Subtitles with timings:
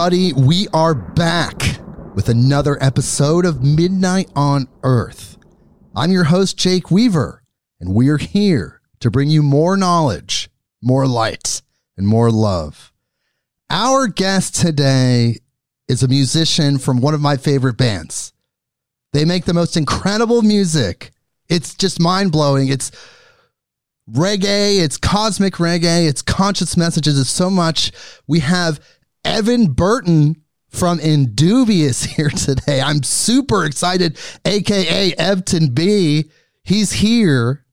[0.00, 1.78] everybody, we are back
[2.14, 5.36] with another episode of Midnight on Earth.
[5.94, 7.42] I'm your host, Jake Weaver,
[7.78, 10.48] and we're here to bring you more knowledge,
[10.80, 11.60] more light,
[11.98, 12.94] and more love.
[13.68, 15.36] Our guest today
[15.86, 18.32] is a musician from one of my favorite bands.
[19.12, 21.10] They make the most incredible music.
[21.50, 22.68] It's just mind blowing.
[22.68, 22.90] It's
[24.10, 27.92] reggae, it's cosmic reggae, it's conscious messages, it's so much.
[28.26, 28.80] We have
[29.24, 32.80] Evan Burton from Indubious here today.
[32.80, 36.30] I'm super excited, aka Evton B.
[36.62, 37.64] He's here,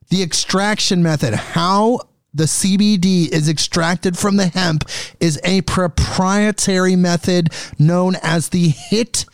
[0.08, 2.00] the extraction method, how
[2.34, 4.88] the CBD is extracted from the hemp
[5.20, 9.24] is a proprietary method known as the HIT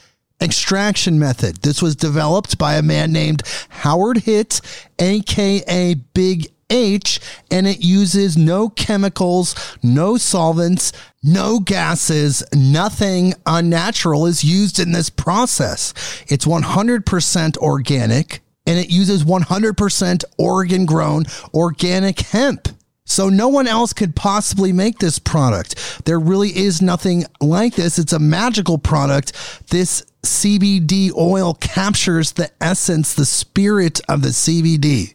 [0.41, 1.63] extraction method.
[1.63, 4.61] This was developed by a man named Howard Hitt,
[4.99, 14.45] aka Big H, and it uses no chemicals, no solvents, no gases, nothing unnatural is
[14.45, 15.95] used in this process.
[16.29, 22.69] It's 100% organic and it uses 100% Oregon grown organic hemp.
[23.07, 26.05] So no one else could possibly make this product.
[26.07, 27.99] There really is nothing like this.
[27.99, 29.33] It's a magical product.
[29.69, 35.15] This CBD oil captures the essence, the spirit of the CBD.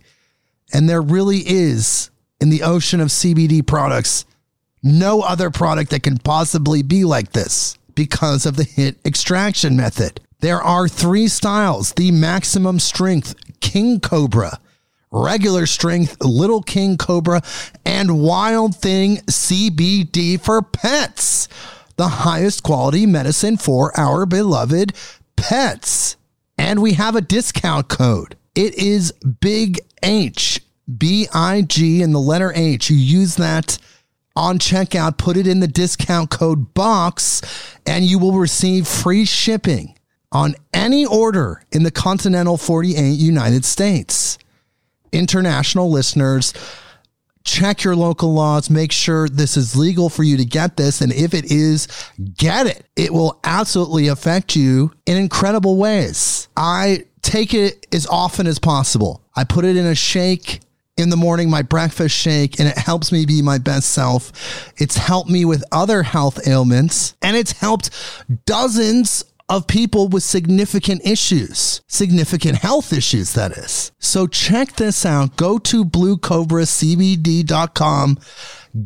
[0.72, 4.26] And there really is in the ocean of CBD products
[4.82, 10.22] no other product that can possibly be like this because of the hit extraction method.
[10.40, 14.60] There are three styles the maximum strength King Cobra
[15.12, 17.42] regular strength Little King Cobra,
[17.86, 21.48] and Wild Thing CBD for pets.
[21.96, 24.94] The highest quality medicine for our beloved
[25.36, 26.16] pets.
[26.58, 28.36] And we have a discount code.
[28.56, 29.12] It is
[29.42, 30.62] Big H,
[30.98, 32.90] B I G, and the letter H.
[32.90, 33.78] You use that
[34.36, 37.42] on checkout, put it in the discount code box,
[37.86, 39.96] and you will receive free shipping
[40.32, 44.38] on any order in the continental 48 United States
[45.12, 46.54] international listeners,
[47.44, 51.02] check your local laws, make sure this is legal for you to get this.
[51.02, 51.88] And if it is,
[52.38, 52.86] get it.
[52.96, 56.48] It will absolutely affect you in incredible ways.
[56.56, 59.24] I take it as often as possible.
[59.36, 60.62] I put it in a shake
[60.98, 64.74] in the morning, my breakfast shake, and it helps me be my best self.
[64.78, 67.90] It's helped me with other health ailments, and it's helped
[68.46, 73.92] dozens of people with significant issues, significant health issues, that is.
[74.00, 75.36] So check this out.
[75.36, 78.20] Go to bluecobracbd.com,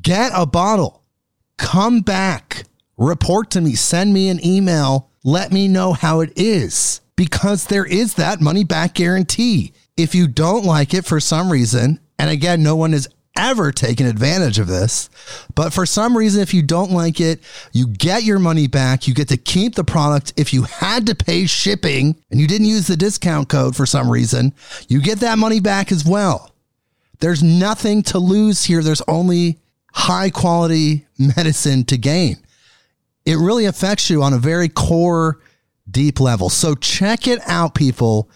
[0.01, 1.03] get a bottle,
[1.57, 2.63] come back,
[2.97, 7.85] report to me, send me an email, let me know how it is because there
[7.85, 9.73] is that money back guarantee.
[9.95, 14.05] If you don't like it for some reason, and again, no one is ever taken
[14.05, 15.09] advantage of this.
[15.55, 17.41] But for some reason, if you don't like it,
[17.71, 19.07] you get your money back.
[19.07, 20.33] You get to keep the product.
[20.37, 24.09] If you had to pay shipping and you didn't use the discount code for some
[24.09, 24.53] reason,
[24.87, 26.51] you get that money back as well.
[27.19, 28.83] There's nothing to lose here.
[28.83, 29.59] There's only
[29.93, 31.05] high quality
[31.37, 32.37] medicine to gain.
[33.25, 35.39] It really affects you on a very core,
[35.89, 36.49] deep level.
[36.49, 38.29] So check it out, people.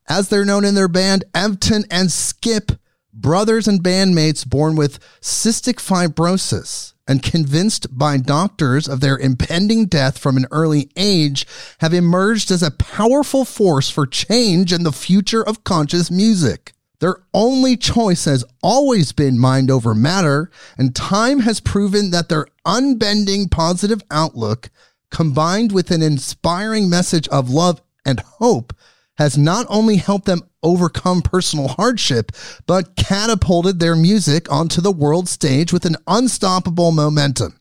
[0.07, 2.71] As they're known in their band, Evton and Skip,
[3.13, 10.17] brothers and bandmates born with cystic fibrosis and convinced by doctors of their impending death
[10.17, 11.45] from an early age,
[11.79, 16.73] have emerged as a powerful force for change in the future of conscious music.
[16.99, 22.45] Their only choice has always been mind over matter, and time has proven that their
[22.65, 24.69] unbending positive outlook,
[25.09, 28.71] combined with an inspiring message of love and hope,
[29.21, 32.31] has not only helped them overcome personal hardship,
[32.65, 37.59] but catapulted their music onto the world stage with an unstoppable momentum.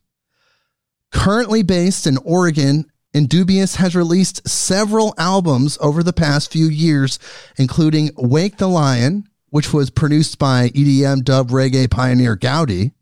[1.12, 7.18] Currently based in Oregon, Indubious has released several albums over the past few years,
[7.58, 12.92] including Wake the Lion, which was produced by EDM dub reggae pioneer Gaudi.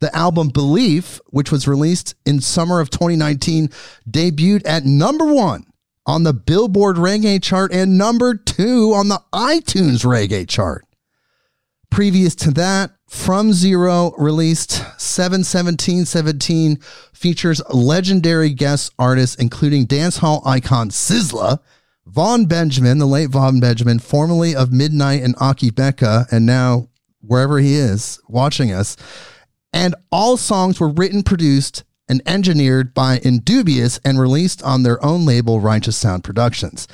[0.00, 3.68] The album Belief, which was released in summer of 2019,
[4.10, 5.64] debuted at number one
[6.06, 10.84] on the Billboard Reggae chart and number two on the iTunes Reggae chart.
[11.90, 14.70] Previous to that, From Zero released
[15.00, 16.76] 71717
[17.12, 21.58] features legendary guest artists including dancehall icon Sizzla,
[22.06, 26.88] Vaughn Benjamin, the late Vaughn Benjamin, formerly of Midnight and Akae Beka, and now
[27.20, 28.96] wherever he is watching us.
[29.72, 35.24] And all songs were written, produced, and engineered by Indubious and released on their own
[35.24, 36.88] label, Righteous Sound Productions.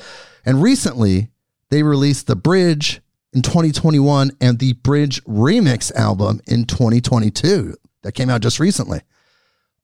[0.45, 1.29] And recently,
[1.71, 3.01] they released The Bridge
[3.33, 9.01] in 2021 and the Bridge Remix album in 2022 that came out just recently.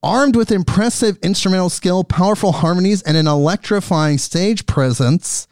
[0.04, 5.48] Armed with impressive instrumental skill, powerful harmonies, and an electrifying stage presence,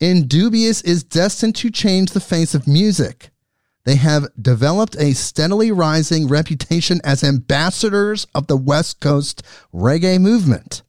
[0.00, 3.29] Indubious is destined to change the face of music.
[3.84, 9.42] They have developed a steadily rising reputation as ambassadors of the West Coast
[9.72, 10.82] reggae movement,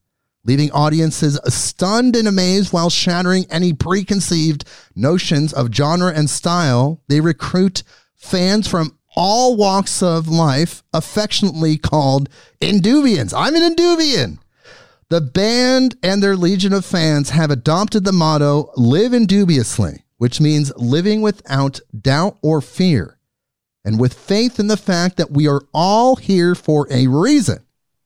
[0.43, 7.01] leaving audiences stunned and amazed while shattering any preconceived notions of genre and style.
[7.07, 7.83] They recruit
[8.17, 12.29] fans from all walks of life, affectionately called
[12.61, 13.33] Indubians.
[13.35, 14.39] I'm an Indubian.
[15.09, 20.71] The band and their legion of fans have adopted the motto live indubiously which means
[20.77, 23.17] living without doubt or fear,
[23.83, 27.57] and with faith in the fact that we are all here for a reason.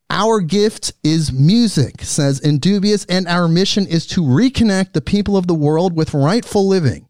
[0.09, 5.47] Our gift is music, says Indubious, and our mission is to reconnect the people of
[5.47, 7.09] the world with rightful living.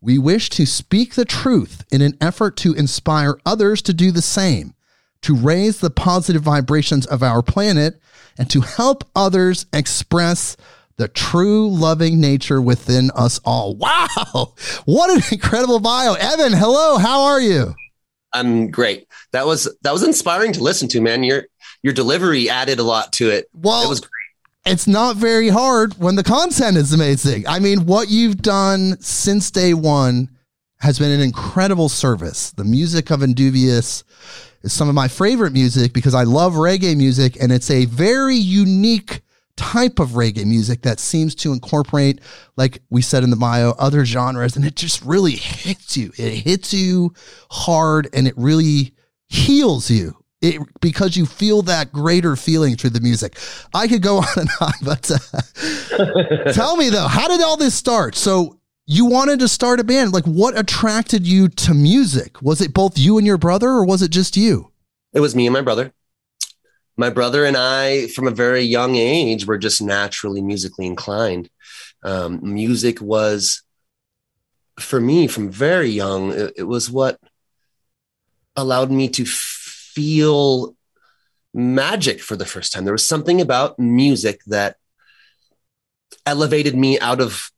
[0.00, 4.22] We wish to speak the truth in an effort to inspire others to do the
[4.22, 4.72] same,
[5.20, 8.00] to raise the positive vibrations of our planet,
[8.38, 10.56] and to help others express
[10.98, 13.76] the true loving nature within us all.
[13.76, 14.54] Wow.
[14.84, 16.14] What an incredible bio.
[16.14, 16.98] Evan, hello.
[16.98, 17.74] How are you?
[18.32, 19.06] I'm great.
[19.32, 21.22] That was that was inspiring to listen to, man.
[21.22, 21.44] Your
[21.82, 23.48] your delivery added a lot to it.
[23.54, 24.10] Well, it was great.
[24.66, 27.46] It's not very hard when the content is amazing.
[27.46, 30.28] I mean, what you've done since day one
[30.80, 32.50] has been an incredible service.
[32.50, 34.04] The music of Indubious
[34.62, 38.36] is some of my favorite music because I love reggae music and it's a very
[38.36, 39.22] unique
[39.58, 42.20] type of reggae music that seems to incorporate,
[42.56, 46.12] like we said in the bio, other genres, and it just really hits you.
[46.16, 47.12] It hits you
[47.50, 48.94] hard and it really
[49.28, 50.14] heals you.
[50.40, 53.36] It, because you feel that greater feeling through the music.
[53.74, 57.74] I could go on and on, but uh, tell me though, how did all this
[57.74, 58.14] start?
[58.14, 60.12] So you wanted to start a band.
[60.12, 62.40] Like, what attracted you to music?
[62.40, 64.70] Was it both you and your brother, or was it just you?
[65.12, 65.92] It was me and my brother
[66.98, 71.48] my brother and I, from a very young age, were just naturally musically inclined.
[72.02, 73.62] Um, music was,
[74.80, 77.20] for me, from very young, it, it was what
[78.56, 80.74] allowed me to feel
[81.54, 82.84] magic for the first time.
[82.84, 84.76] There was something about music that
[86.26, 87.50] elevated me out of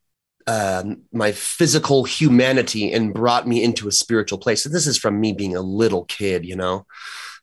[0.47, 4.66] um, my physical humanity and brought me into a spiritual place.
[4.66, 6.87] And this is from me being a little kid, you know.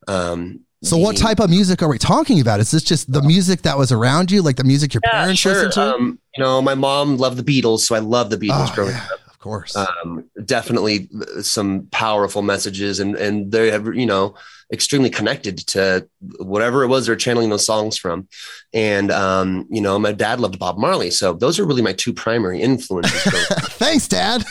[0.08, 2.60] Um, so, what type of music are we talking about?
[2.60, 5.42] Is this just the music that was around you, like the music your yeah, parents
[5.42, 5.54] sure.
[5.54, 5.96] listened to?
[5.96, 8.92] Um, you know, my mom loved the Beatles, so I love the Beatles oh, growing
[8.92, 9.20] yeah, up.
[9.28, 9.76] Of course.
[9.76, 11.10] Um, definitely
[11.42, 14.36] some powerful messages, and and they have you know
[14.72, 16.08] extremely connected to
[16.40, 18.28] whatever it was they're channeling those songs from.
[18.74, 22.14] And um, you know, my dad loved Bob Marley, so those are really my two
[22.14, 23.48] primary influences.
[23.78, 24.44] Thanks, Dad.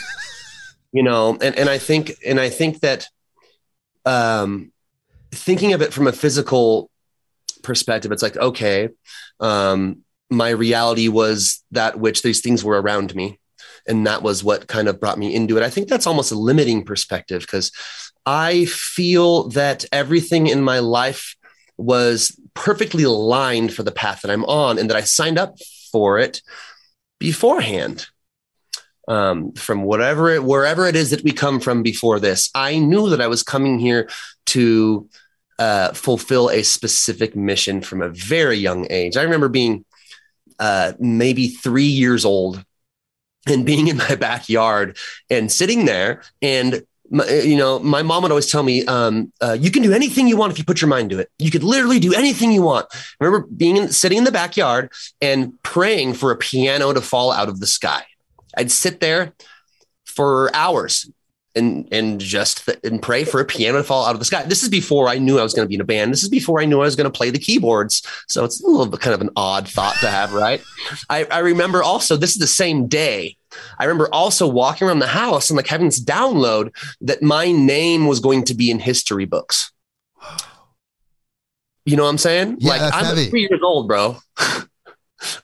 [0.91, 3.07] you know, and and I think and I think that
[4.05, 4.71] um,
[5.31, 6.89] thinking of it from a physical
[7.63, 8.89] perspective, it's like okay.
[9.39, 13.39] Um, my reality was that which these things were around me
[13.87, 16.35] and that was what kind of brought me into it i think that's almost a
[16.35, 17.71] limiting perspective because
[18.25, 21.35] i feel that everything in my life
[21.77, 25.55] was perfectly aligned for the path that i'm on and that i signed up
[25.91, 26.41] for it
[27.19, 28.07] beforehand
[29.07, 33.09] um, from whatever it wherever it is that we come from before this i knew
[33.09, 34.09] that i was coming here
[34.45, 35.07] to
[35.59, 39.17] uh, fulfill a specific mission from a very young age.
[39.17, 39.85] I remember being
[40.59, 42.63] uh, maybe three years old
[43.47, 44.97] and being in my backyard
[45.29, 49.55] and sitting there and my, you know my mom would always tell me um, uh,
[49.57, 51.29] you can do anything you want if you put your mind to it.
[51.39, 52.87] You could literally do anything you want.
[52.91, 57.31] I remember being in, sitting in the backyard and praying for a piano to fall
[57.31, 58.05] out of the sky
[58.57, 59.33] i'd sit there
[60.05, 61.09] for hours
[61.57, 64.43] and and just th- and pray for a piano to fall out of the sky.
[64.43, 66.13] This is before I knew I was going to be in a band.
[66.13, 68.03] This is before I knew I was going to play the keyboards.
[68.27, 70.61] So it's a little bit kind of an odd thought to have, right?
[71.09, 73.37] I, I remember also this is the same day.
[73.79, 78.05] I remember also walking around the house and like having this download that my name
[78.05, 79.71] was going to be in history books.
[81.85, 82.57] You know what I'm saying?
[82.59, 83.29] Yeah, like I'm heavy.
[83.29, 84.17] three years old, bro.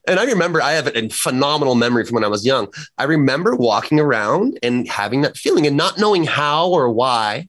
[0.08, 2.68] And I remember I have a phenomenal memory from when I was young.
[2.98, 7.48] I remember walking around and having that feeling and not knowing how or why.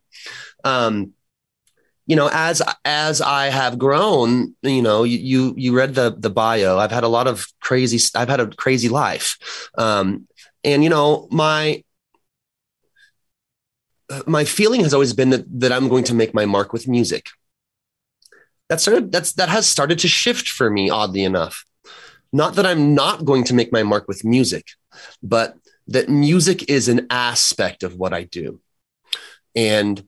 [0.64, 1.12] Um,
[2.06, 6.30] you know, as as I have grown, you know, you you, you read the the
[6.30, 6.78] bio.
[6.78, 7.98] I've had a lot of crazy.
[8.14, 9.38] I've had a crazy life,
[9.78, 10.28] um,
[10.62, 11.82] and you know, my
[14.26, 17.28] my feeling has always been that that I'm going to make my mark with music.
[18.68, 19.10] That started.
[19.10, 21.64] That's that has started to shift for me, oddly enough.
[22.34, 24.66] Not that I'm not going to make my mark with music,
[25.22, 25.54] but
[25.86, 28.60] that music is an aspect of what I do.
[29.54, 30.04] And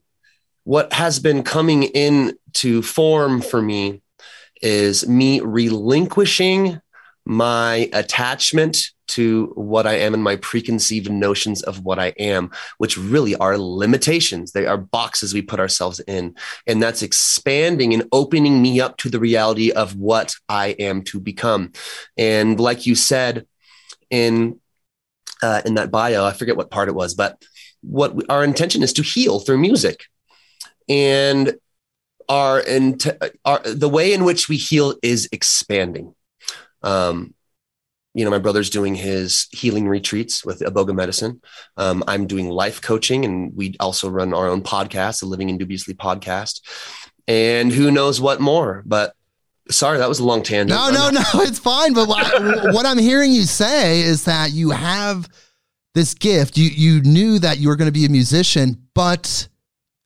[0.65, 4.01] what has been coming into form for me
[4.61, 6.81] is me relinquishing
[7.23, 8.77] my attachment
[9.07, 13.57] to what I am and my preconceived notions of what I am, which really are
[13.57, 14.51] limitations.
[14.51, 16.35] They are boxes we put ourselves in.
[16.65, 21.19] And that's expanding and opening me up to the reality of what I am to
[21.19, 21.71] become.
[22.17, 23.47] And like you said
[24.09, 24.59] in
[25.43, 27.43] uh, in that bio, I forget what part it was, but
[27.81, 30.05] what we, our intention is to heal through music.
[30.89, 31.57] And
[32.29, 36.15] our, and our the way in which we heal is expanding.
[36.81, 37.33] Um,
[38.13, 41.41] you know, my brother's doing his healing retreats with Iboga Medicine.
[41.77, 45.93] Um, I'm doing life coaching, and we also run our own podcast, the Living Indubiously
[45.93, 46.61] podcast.
[47.27, 48.83] And who knows what more?
[48.85, 49.13] But
[49.69, 50.69] sorry, that was a long tangent.
[50.69, 51.93] No, no, no, it's fine.
[51.93, 52.25] But what,
[52.73, 55.27] what I'm hearing you say is that you have
[55.93, 56.57] this gift.
[56.57, 59.47] You you knew that you were going to be a musician, but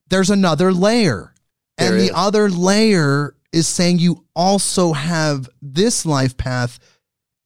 [0.09, 1.33] there's another layer,
[1.77, 2.09] There and is.
[2.09, 6.79] the other layer is saying you also have this life path,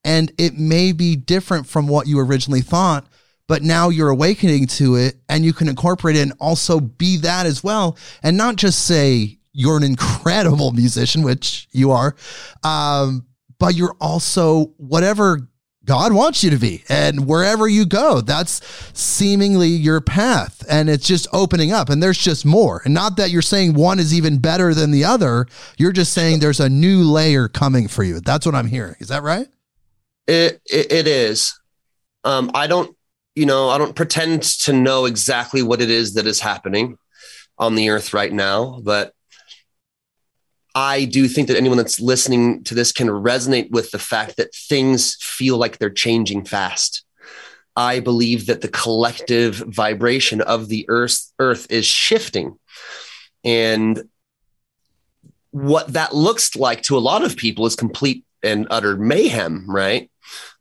[0.06, 3.08] and it may be different from what you originally thought.
[3.48, 7.46] But now you're awakening to it, and you can incorporate it and also be that
[7.46, 12.16] as well, and not just say you're an incredible musician, which you are,
[12.64, 13.26] um,
[13.60, 15.48] but you're also whatever
[15.86, 16.84] God wants you to be.
[16.90, 18.62] And wherever you go, that's
[19.00, 20.64] seemingly your path.
[20.68, 21.90] And it's just opening up.
[21.90, 22.82] And there's just more.
[22.84, 25.46] And not that you're saying one is even better than the other.
[25.78, 28.20] You're just saying there's a new layer coming for you.
[28.20, 28.96] That's what I'm hearing.
[29.00, 29.48] Is that right?
[30.27, 31.60] It, it, it is.
[32.24, 32.96] Um, I don't,
[33.36, 36.98] you know, I don't pretend to know exactly what it is that is happening
[37.58, 39.13] on the earth right now, but
[40.74, 44.53] I do think that anyone that's listening to this can resonate with the fact that
[44.53, 47.05] things feel like they're changing fast.
[47.77, 52.58] I believe that the collective vibration of the earth, earth is shifting.
[53.44, 54.10] And
[55.51, 60.10] what that looks like to a lot of people is complete and utter mayhem, right?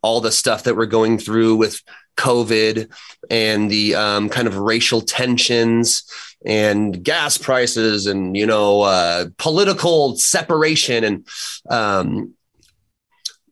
[0.02, 1.80] All the stuff that we're going through with
[2.16, 2.92] COVID
[3.30, 6.04] and the um, kind of racial tensions
[6.44, 11.26] and gas prices and you know uh, political separation and
[11.70, 12.34] um,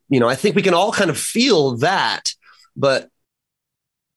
[0.09, 2.33] you know I think we can all kind of feel that,
[2.75, 3.09] but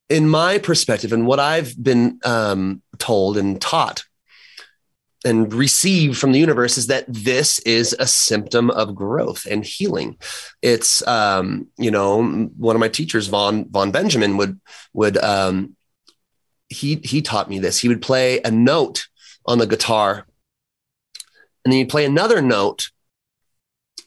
[0.09, 4.05] in my perspective and what I've been um, told and taught
[5.27, 10.17] and receive from the universe is that this is a symptom of growth and healing.
[10.63, 12.23] It's um, you know
[12.57, 14.61] one of my teachers, Vaughn Vaughn Benjamin, would
[14.93, 15.77] would um,
[16.69, 17.79] he he taught me this.
[17.79, 19.09] He would play a note
[19.45, 20.27] on the guitar,
[21.65, 22.91] and then he'd play another note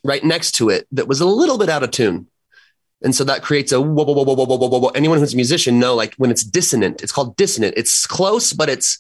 [0.06, 2.28] right next to it that was a little bit out of tune.
[3.02, 4.90] And so that creates a whoa, whoa, whoa, whoa, whoa, whoa, whoa, whoa.
[4.90, 7.74] Anyone who's a musician know like when it's dissonant, it's called dissonant.
[7.78, 9.00] It's close, but it's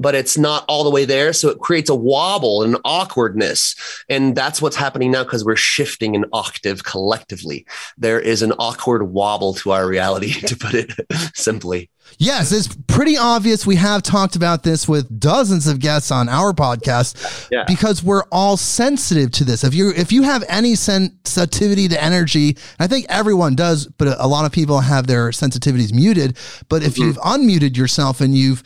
[0.00, 1.32] but it's not all the way there.
[1.34, 3.76] So it creates a wobble and awkwardness.
[4.08, 7.66] And that's what's happening now because we're shifting an octave collectively.
[7.98, 10.92] There is an awkward wobble to our reality, to put it
[11.34, 11.90] simply.
[12.18, 13.66] Yes, it's pretty obvious.
[13.66, 17.64] We have talked about this with dozens of guests on our podcast yeah.
[17.68, 19.62] because we're all sensitive to this.
[19.62, 24.26] If you if you have any sensitivity to energy, I think everyone does, but a
[24.26, 26.36] lot of people have their sensitivities muted.
[26.68, 27.04] But if mm-hmm.
[27.04, 28.64] you've unmuted yourself and you've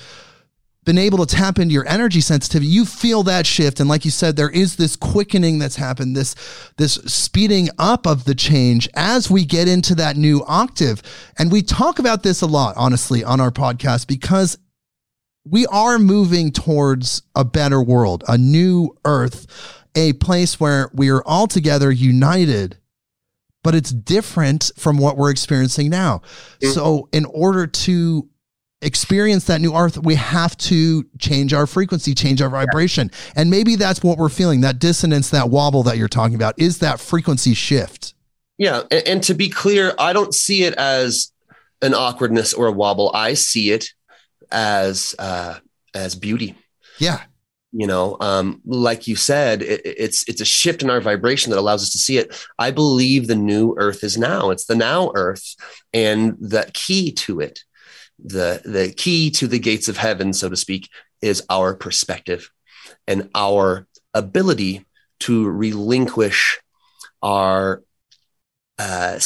[0.85, 3.81] been able to tap into your energy sensitivity, you feel that shift.
[3.81, 6.35] And like you said, there is this quickening that's happened, this,
[6.77, 11.03] this speeding up of the change as we get into that new octave.
[11.39, 14.59] And we talk about this a lot, honestly, on our podcast because
[15.45, 19.47] we are moving towards a better world, a new earth,
[19.95, 22.79] a place where we are all together united
[23.65, 26.19] but it's different from what we're experiencing now.
[26.19, 26.73] Mm-hmm.
[26.73, 28.29] So, in order to
[28.85, 33.11] experience that new earth, we have to change our frequency, change our vibration.
[33.13, 33.33] Yeah.
[33.37, 36.79] And maybe that's what we're feeling that dissonance, that wobble that you're talking about is
[36.79, 38.15] that frequency shift.
[38.59, 38.83] Yeah.
[38.91, 41.33] And, and to be clear, I don't see it as
[41.83, 43.11] an awkwardness or a wobble.
[43.15, 43.91] I see it
[44.53, 45.59] as, uh,
[45.95, 46.55] as beauty.
[46.99, 47.23] Yeah.
[47.77, 51.59] You know, um, like you said, it, it's it's a shift in our vibration that
[51.59, 52.33] allows us to see it.
[52.57, 54.51] I believe the new Earth is now.
[54.51, 55.57] It's the now Earth,
[55.93, 57.65] and the key to it
[58.23, 60.89] the the key to the gates of heaven so to speak
[61.21, 62.51] is our perspective
[63.07, 64.85] and our ability
[65.21, 66.61] to relinquish
[67.23, 67.83] our
[68.79, 69.19] uh,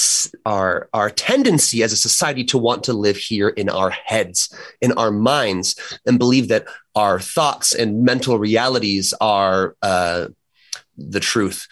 [0.44, 4.92] our our tendency as a society to want to live here in our heads, in
[4.92, 10.28] our minds, and believe that our thoughts and mental realities are uh,
[10.98, 11.66] the truth.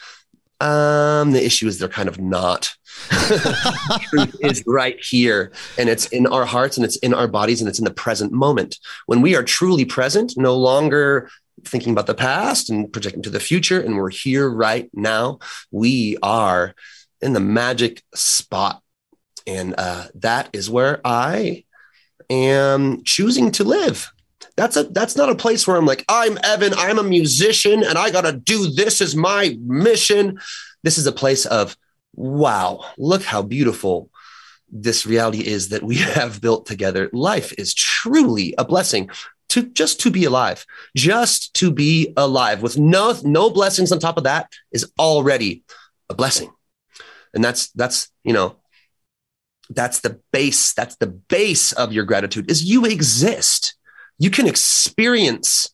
[0.58, 2.70] Um, the issue is they're kind of not.
[4.10, 7.68] truth is right here and it's in our hearts and it's in our bodies and
[7.68, 8.78] it's in the present moment.
[9.06, 11.28] When we are truly present, no longer
[11.64, 15.38] thinking about the past and projecting to the future, and we're here right now,
[15.70, 16.74] we are
[17.20, 18.82] in the magic spot.
[19.46, 21.64] And uh, that is where I
[22.28, 24.10] am choosing to live.
[24.56, 27.98] That's a that's not a place where I'm like, I'm Evan, I'm a musician, and
[27.98, 30.40] I gotta do this as my mission.
[30.82, 31.76] This is a place of
[32.16, 34.10] wow, look how beautiful
[34.70, 37.08] this reality is that we have built together.
[37.12, 39.10] Life is truly a blessing
[39.50, 44.16] to just to be alive, just to be alive with no, no blessings on top
[44.16, 45.62] of that is already
[46.10, 46.50] a blessing.
[47.32, 48.56] And that's, that's, you know,
[49.70, 50.72] that's the base.
[50.72, 53.74] That's the base of your gratitude is you exist.
[54.18, 55.70] You can experience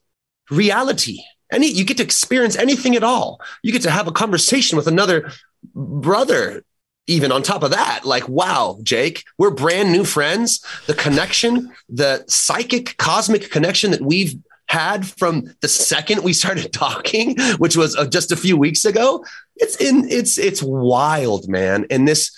[0.50, 1.22] reality.
[1.50, 3.40] Any, you get to experience anything at all.
[3.62, 5.30] You get to have a conversation with another
[5.74, 6.64] brother
[7.06, 10.64] even on top of that, like, wow, Jake, we're brand new friends.
[10.86, 14.34] The connection, the psychic cosmic connection that we've
[14.68, 19.24] had from the second we started talking, which was uh, just a few weeks ago,
[19.56, 21.86] it's in, it's, it's wild, man.
[21.90, 22.36] And this,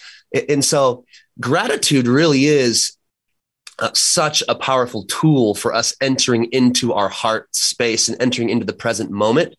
[0.49, 1.05] and so
[1.41, 2.97] gratitude really is
[3.79, 8.65] uh, such a powerful tool for us entering into our heart space and entering into
[8.65, 9.55] the present moment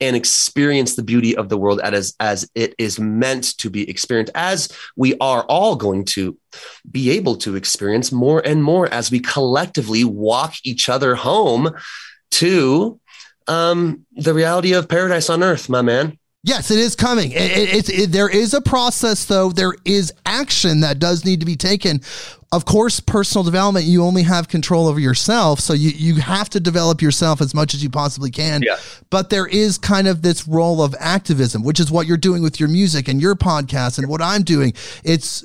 [0.00, 4.32] and experience the beauty of the world as, as it is meant to be experienced,
[4.34, 6.36] as we are all going to
[6.90, 11.70] be able to experience more and more as we collectively walk each other home
[12.30, 13.00] to
[13.46, 16.17] um, the reality of paradise on earth, my man.
[16.44, 17.32] Yes, it is coming.
[17.32, 19.50] It, it, it, there is a process, though.
[19.50, 22.00] There is action that does need to be taken.
[22.52, 25.60] Of course, personal development, you only have control over yourself.
[25.60, 28.62] So you, you have to develop yourself as much as you possibly can.
[28.62, 28.76] Yeah.
[29.10, 32.60] But there is kind of this role of activism, which is what you're doing with
[32.60, 34.72] your music and your podcast and what I'm doing.
[35.04, 35.44] It's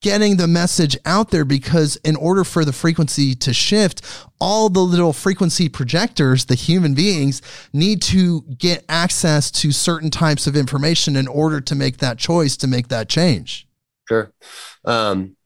[0.00, 4.02] getting the message out there because in order for the frequency to shift,
[4.40, 10.46] all the little frequency projectors, the human beings, need to get access to certain types
[10.46, 13.66] of information in order to make that choice, to make that change.
[14.08, 14.32] Sure.
[14.84, 15.36] Um,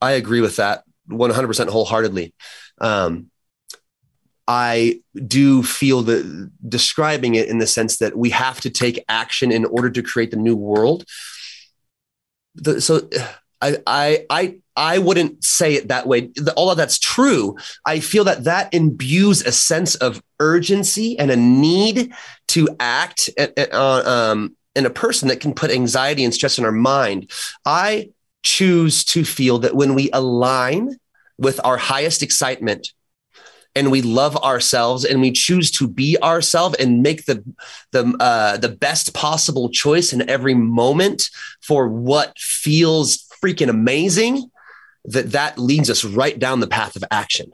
[0.00, 2.34] I agree with that 100% wholeheartedly.
[2.80, 3.30] Um,
[4.46, 9.52] I do feel that describing it in the sense that we have to take action
[9.52, 11.04] in order to create the new world.
[12.54, 13.10] The, so
[13.60, 16.30] I, I, I, I wouldn't say it that way.
[16.56, 17.56] Of that's true.
[17.84, 22.12] I feel that that imbues a sense of urgency and a need
[22.48, 26.72] to act uh, um, in a person that can put anxiety and stress in our
[26.72, 27.30] mind.
[27.64, 28.10] I
[28.42, 30.96] choose to feel that when we align
[31.38, 32.92] with our highest excitement,
[33.74, 37.44] and we love ourselves and we choose to be ourselves and make the
[37.92, 44.50] the uh, the best possible choice in every moment for what feels freaking amazing
[45.04, 47.52] that that leads us right down the path of action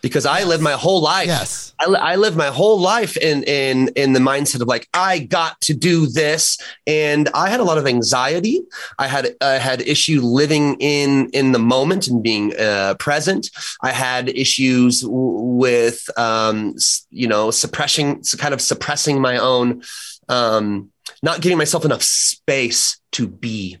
[0.00, 1.26] because I lived my whole life.
[1.26, 1.72] Yes.
[1.80, 5.60] I, I lived my whole life in in in the mindset of like I got
[5.62, 8.62] to do this, and I had a lot of anxiety.
[8.98, 13.50] I had I had issue living in in the moment and being uh, present.
[13.82, 16.74] I had issues w- with um,
[17.10, 19.82] you know suppressing kind of suppressing my own.
[20.28, 20.90] Um,
[21.22, 23.78] not giving myself enough space to be.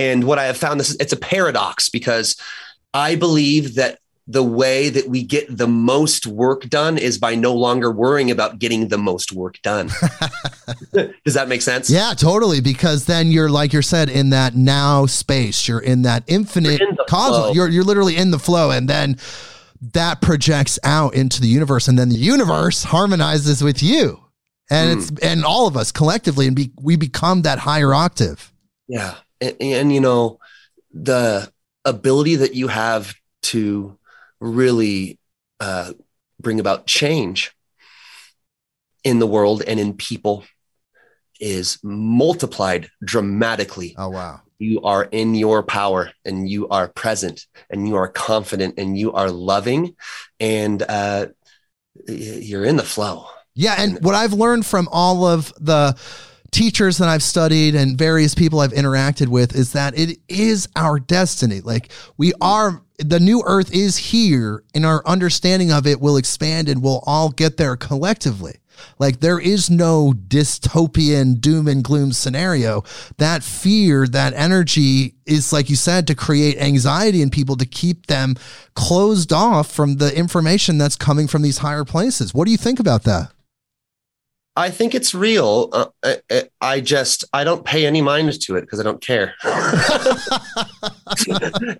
[0.00, 2.34] And what I have found this is it's a paradox because
[2.94, 7.52] I believe that the way that we get the most work done is by no
[7.52, 9.90] longer worrying about getting the most work done.
[10.94, 11.90] Does that make sense?
[11.90, 12.62] Yeah, totally.
[12.62, 15.68] Because then you're like you said in that now space.
[15.68, 17.54] You're in that infinite in cosmos.
[17.54, 19.18] You're you're literally in the flow, and then
[19.92, 24.24] that projects out into the universe, and then the universe harmonizes with you,
[24.70, 25.02] and mm.
[25.02, 28.50] it's and all of us collectively, and be, we become that higher octave.
[28.88, 30.38] Yeah, and, and you know
[30.92, 31.50] the
[31.84, 33.98] ability that you have to
[34.40, 35.18] really
[35.60, 35.92] uh,
[36.40, 37.52] bring about change
[39.04, 40.44] in the world and in people
[41.40, 43.94] is multiplied dramatically.
[43.96, 44.40] Oh, wow.
[44.58, 49.12] You are in your power and you are present and you are confident and you
[49.12, 49.96] are loving
[50.38, 51.28] and uh,
[52.06, 53.26] you're in the flow.
[53.54, 53.76] Yeah.
[53.78, 55.96] And what I've learned from all of the
[56.50, 60.98] teachers that I've studied and various people I've interacted with is that it is our
[60.98, 61.60] destiny.
[61.60, 66.68] Like we are the new earth is here and our understanding of it will expand
[66.68, 68.56] and we'll all get there collectively.
[68.98, 72.82] Like there is no dystopian doom and gloom scenario.
[73.18, 78.06] That fear, that energy is like you said to create anxiety in people to keep
[78.06, 78.36] them
[78.74, 82.34] closed off from the information that's coming from these higher places.
[82.34, 83.32] What do you think about that?
[84.56, 85.68] I think it's real.
[85.72, 89.34] Uh, I, I, just I don't pay any mind to it because I don't care.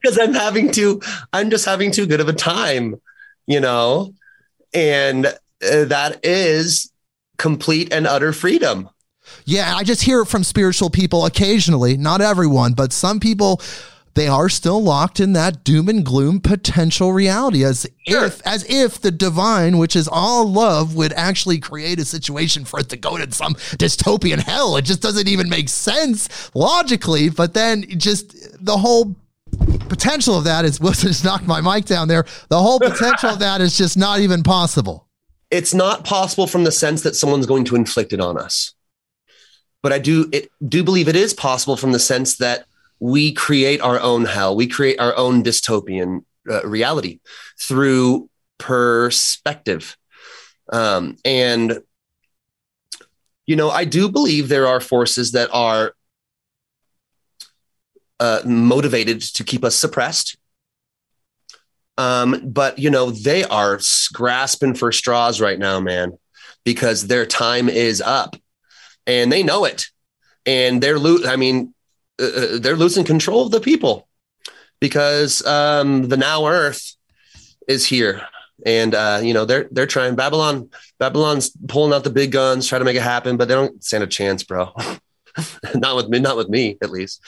[0.02, 1.00] Because I'm having to,
[1.33, 3.00] I'm just having too good of a time,
[3.46, 4.14] you know,
[4.74, 6.92] and uh, that is
[7.38, 8.88] complete and utter freedom.
[9.44, 13.61] Yeah, I just hear it from spiritual people occasionally, not everyone, but some people
[14.14, 18.24] they are still locked in that doom and gloom potential reality as sure.
[18.24, 22.80] if as if the divine which is all love would actually create a situation for
[22.80, 24.76] it to go to some dystopian hell.
[24.76, 29.14] It just doesn't even make sense logically but then just the whole
[29.88, 32.24] potential of that is let's just knock my mic down there.
[32.48, 35.06] The whole potential of that is just not even possible.
[35.50, 38.74] It's not possible from the sense that someone's going to inflict it on us.
[39.82, 42.66] But i do it do believe it is possible from the sense that
[43.00, 44.54] we create our own hell.
[44.54, 47.20] We create our own dystopian uh, reality
[47.58, 49.96] through perspective.
[50.70, 51.80] Um, and,
[53.46, 55.94] you know, I do believe there are forces that are
[58.20, 60.36] uh, motivated to keep us suppressed.
[61.96, 63.80] Um, but, you know, they are
[64.12, 66.18] grasping for straws right now, man,
[66.64, 68.36] because their time is up
[69.06, 69.86] and they know it.
[70.46, 71.74] And they're, lo- I mean,
[72.20, 74.09] uh, uh, they're losing control of the people
[74.80, 76.96] because um, the now Earth
[77.68, 78.22] is here,
[78.64, 80.16] and uh, you know they're they're trying.
[80.16, 83.83] Babylon Babylon's pulling out the big guns, trying to make it happen, but they don't
[83.83, 84.72] stand a chance, bro.
[85.74, 87.22] not with me, not with me, at least.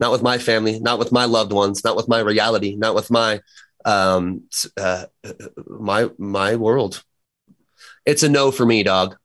[0.00, 3.10] Not with my family, not with my loved ones, not with my reality, not with
[3.10, 3.40] my
[3.84, 4.42] um
[4.76, 5.06] uh,
[5.66, 7.02] my my world.
[8.04, 9.16] It's a no for me, dog.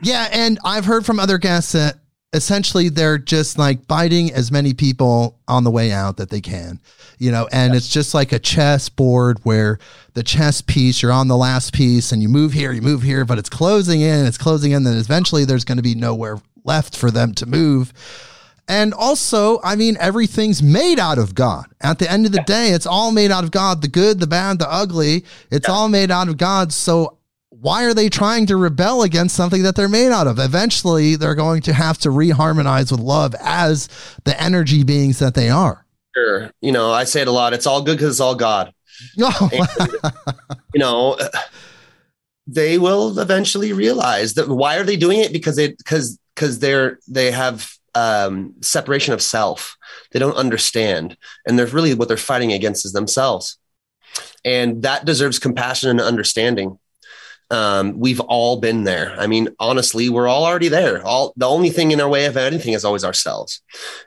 [0.00, 1.96] Yeah, and I've heard from other guests that
[2.32, 6.80] essentially they're just like biting as many people on the way out that they can
[7.18, 7.48] you know?
[7.52, 9.78] And it's just like a chess board where
[10.14, 13.24] the chess piece you're on the last piece and you move here you move here
[13.24, 16.96] but it's closing in it's closing in then eventually there's going to be nowhere left
[16.96, 17.92] for them to move.
[18.70, 21.66] And also i mean everything's made out of god.
[21.80, 24.26] At the end of the day it's all made out of god the good the
[24.26, 25.24] bad the ugly.
[25.50, 25.74] It's yeah.
[25.74, 26.72] all made out of god.
[26.72, 27.17] So
[27.60, 30.38] why are they trying to rebel against something that they're made out of?
[30.38, 33.88] Eventually, they're going to have to reharmonize with love as
[34.24, 35.84] the energy beings that they are.
[36.14, 36.50] Sure.
[36.60, 37.52] You know, I say it a lot.
[37.52, 38.72] It's all good because it's all God.
[39.20, 39.48] Oh.
[39.52, 40.18] and,
[40.74, 41.16] you know,
[42.48, 45.32] they will eventually realize that why are they doing it?
[45.32, 49.76] Because they because because they're they have um, separation of self.
[50.10, 51.16] They don't understand,
[51.46, 53.56] and they're really what they're fighting against is themselves,
[54.44, 56.80] and that deserves compassion and understanding
[57.50, 59.14] Um, we've all been there.
[59.18, 61.02] I mean, honestly, we're all already there.
[61.06, 63.62] All the only thing in our way of anything is always ourselves.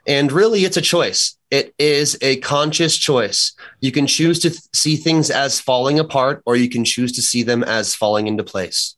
[0.05, 1.35] And really, it's a choice.
[1.49, 3.53] It is a conscious choice.
[3.79, 7.21] You can choose to th- see things as falling apart, or you can choose to
[7.21, 8.95] see them as falling into place.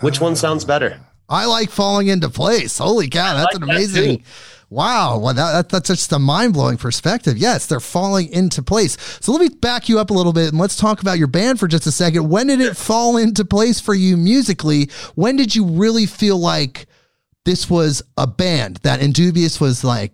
[0.00, 1.00] Which one sounds better?
[1.28, 2.76] I like falling into place.
[2.78, 4.18] Holy cow, that's like an amazing.
[4.18, 4.24] too.
[4.74, 7.38] Wow, well, that, that, that's just a mind blowing perspective.
[7.38, 8.96] Yes, they're falling into place.
[9.20, 11.60] So let me back you up a little bit and let's talk about your band
[11.60, 12.28] for just a second.
[12.28, 14.90] When did it fall into place for you musically?
[15.14, 16.86] When did you really feel like
[17.44, 20.12] this was a band that Indubious was like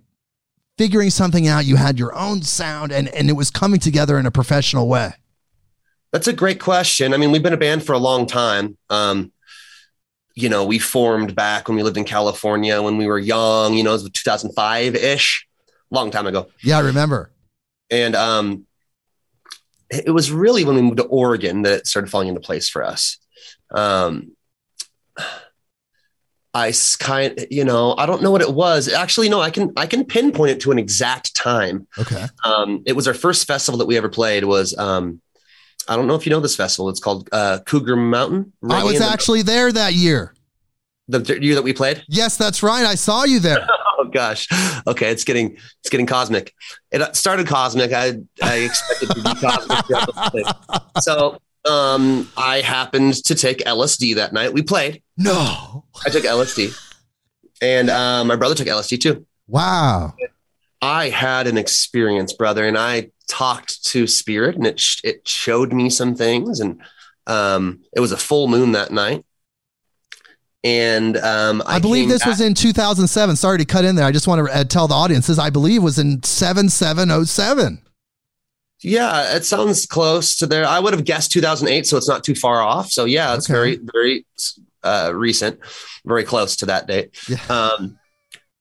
[0.76, 1.64] figuring something out?
[1.64, 5.12] You had your own sound and, and it was coming together in a professional way.
[6.12, 7.14] That's a great question.
[7.14, 8.76] I mean, we've been a band for a long time.
[8.90, 9.32] Um,
[10.34, 13.82] you know, we formed back when we lived in California when we were young, you
[13.82, 15.46] know, it was 2005 ish,
[15.90, 16.48] long time ago.
[16.62, 17.32] Yeah, I remember.
[17.90, 18.66] And um,
[19.90, 22.84] it was really when we moved to Oregon that it started falling into place for
[22.84, 23.18] us.
[23.72, 24.36] Um,
[26.52, 28.88] I kind, you know, I don't know what it was.
[28.88, 31.86] Actually, no, I can I can pinpoint it to an exact time.
[31.98, 32.26] Okay.
[32.44, 34.44] Um, it was our first festival that we ever played.
[34.44, 35.20] Was um,
[35.88, 36.88] I don't know if you know this festival.
[36.88, 38.52] It's called uh, Cougar Mountain.
[38.68, 40.34] I was in the- actually there that year.
[41.08, 42.04] the, year that we played.
[42.08, 42.84] Yes, that's right.
[42.84, 43.66] I saw you there.
[44.02, 44.48] Oh gosh.
[44.86, 46.54] Okay, it's getting it's getting cosmic.
[46.90, 47.92] It started cosmic.
[47.92, 49.84] I I expected to be cosmic.
[49.84, 50.80] throughout the thing.
[51.02, 51.38] So
[51.70, 54.54] um, I happened to take LSD that night.
[54.54, 55.02] We played.
[55.18, 55.84] No.
[56.06, 56.74] I took LSD,
[57.60, 59.26] and um, my brother took LSD too.
[59.46, 60.14] Wow.
[60.80, 65.72] I had an experience, brother, and I talked to spirit, and it sh- it showed
[65.72, 66.80] me some things, and
[67.26, 69.24] um, it was a full moon that night.
[70.62, 73.36] And um, I, believe this back- was in 2007.
[73.36, 74.04] Sorry to cut in there.
[74.04, 75.38] I just want to uh, tell the audiences.
[75.38, 77.80] I believe was in 7707.
[78.82, 80.66] Yeah, it sounds close to there.
[80.66, 82.90] I would have guessed 2008, so it's not too far off.
[82.90, 83.54] So yeah, it's Okay.
[83.54, 84.26] very, very
[84.82, 85.60] uh, recent,
[86.06, 87.14] very close to that date.
[87.28, 87.38] Yeah.
[87.48, 87.98] Um,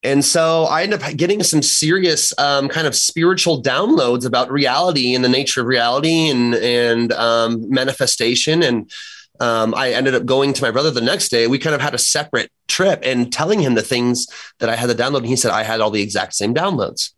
[0.03, 5.13] and so I ended up getting some serious um, kind of spiritual downloads about reality
[5.13, 8.63] and the nature of reality and and um, manifestation.
[8.63, 8.89] And
[9.41, 11.47] um, I ended up going to my brother the next day.
[11.47, 14.27] We kind of had a separate trip and telling him the things
[14.59, 15.17] that I had the download.
[15.17, 17.11] And he said I had all the exact same downloads.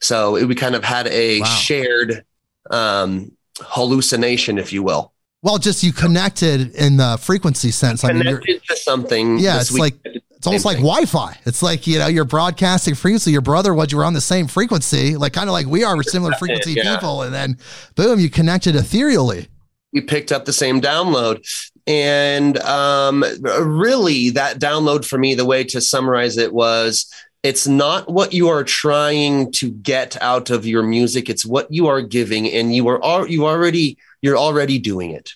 [0.00, 1.46] So it, we kind of had a Wow.
[1.46, 2.24] shared
[2.70, 5.12] um, hallucination, if you will.
[5.42, 8.04] Well, just you connected in the frequency sense.
[8.04, 9.38] I mean, Connected to something.
[9.38, 9.94] Yeah, it's like-.
[10.36, 10.76] It's almost like.
[10.78, 11.38] Wi-Fi.
[11.46, 13.30] It's like you know you're broadcasting frequency.
[13.32, 15.96] Your brother was you were on the same frequency, like kind of like we are.
[15.96, 16.94] We're similar frequency Yeah.
[16.94, 17.58] people, and then
[17.94, 19.48] boom, you connected ethereally.
[19.92, 21.42] we picked up the same download.
[21.88, 27.06] And um, really, that download for me, the way to summarize it was
[27.44, 31.86] it's not what you are trying to get out of your music, it's what you
[31.86, 32.50] are giving.
[32.50, 35.30] And you are you already you're already doing it.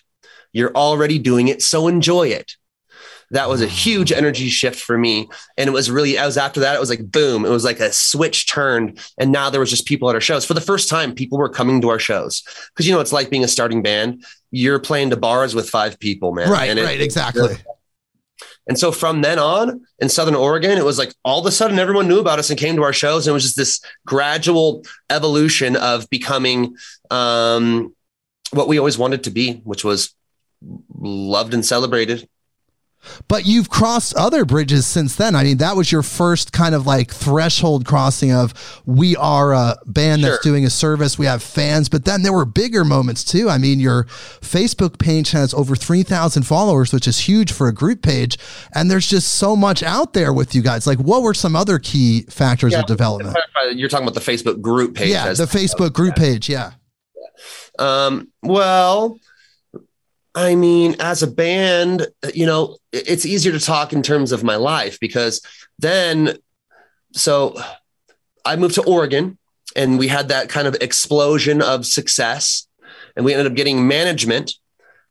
[0.51, 1.61] You're already doing it.
[1.61, 2.57] So enjoy it.
[3.31, 5.27] That was a huge energy shift for me.
[5.57, 7.45] And it was really, I was after that, it was like boom.
[7.45, 8.99] It was like a switch turned.
[9.17, 10.45] And now there was just people at our shows.
[10.45, 12.43] For the first time, people were coming to our shows.
[12.73, 14.23] Because you know, it's like being a starting band.
[14.51, 16.49] You're playing to bars with five people, man.
[16.49, 17.55] right, And it- right, exactly.
[18.67, 21.79] and so from then on in Southern Oregon, it was like all of a sudden
[21.79, 23.25] everyone knew about us and came to our shows.
[23.27, 26.75] And it was just this gradual evolution of becoming
[27.09, 27.95] um,
[28.51, 30.13] what we always wanted to be, which was
[30.99, 32.27] loved and celebrated.
[33.27, 35.35] But you've crossed other bridges since then.
[35.35, 38.53] I mean, that was your first kind of like threshold crossing of
[38.85, 41.17] we are a band that's doing a service.
[41.17, 43.49] We have fans, but then there were bigger moments too.
[43.49, 48.01] I mean, your Facebook page has over 3,000 followers, which is huge for a group
[48.03, 48.37] page.
[48.75, 50.85] And there's just so much out there with you guys.
[50.85, 52.81] Like, what were some other key factors Yeah.
[52.81, 53.35] of development?
[53.73, 55.09] You're talking about the Facebook group page.
[55.09, 56.49] Yeah, the Facebook group page.
[56.49, 56.71] Yeah.
[57.79, 59.17] Um, well,
[60.35, 64.55] I mean, as a band, you know, it's easier to talk in terms of my
[64.55, 65.41] life because
[65.79, 66.37] then,
[67.13, 67.59] so
[68.45, 69.37] I moved to Oregon
[69.75, 72.67] and we had that kind of explosion of success
[73.15, 74.53] and we ended up getting management.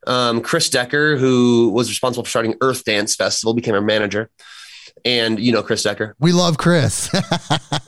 [0.06, 4.30] Um, Chris Deckker, who was responsible for starting Earth Dance Festival, became our manager.
[5.04, 6.12] And you know Chris Deckker.
[6.18, 7.10] We love Chris.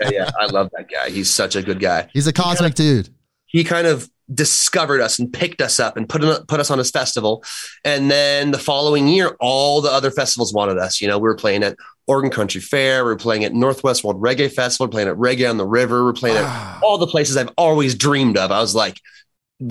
[0.00, 1.10] Yeah, yeah, I love that guy.
[1.10, 2.08] He's such a good guy.
[2.12, 3.08] He's a cosmic dude.
[3.46, 6.90] he kind of discovered us and picked us up and put put us on his
[6.90, 7.44] festival.
[7.84, 11.00] And then the following year, all the other festivals wanted us.
[11.00, 14.20] You know, we were playing at Oregon Country Fair, we were playing at Northwest World
[14.20, 16.98] Reggae Festival, we we're playing at Reggae on the River, we we're playing at all
[16.98, 18.50] the places I've always dreamed of.
[18.50, 19.00] I was like,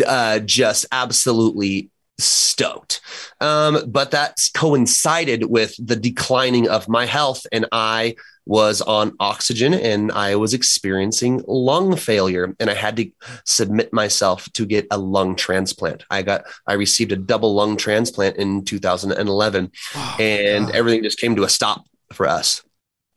[0.06, 3.02] uh, just absolutely stoked.
[3.42, 8.16] Um, but that coincided with the declining of my health, and I
[8.46, 13.10] was on oxygen and I was experiencing lung failure and I had to
[13.46, 16.04] submit myself to get a lung transplant.
[16.10, 20.76] I got I received a double lung transplant in 2011 oh, and God.
[20.76, 22.64] everything just came to a stop for us.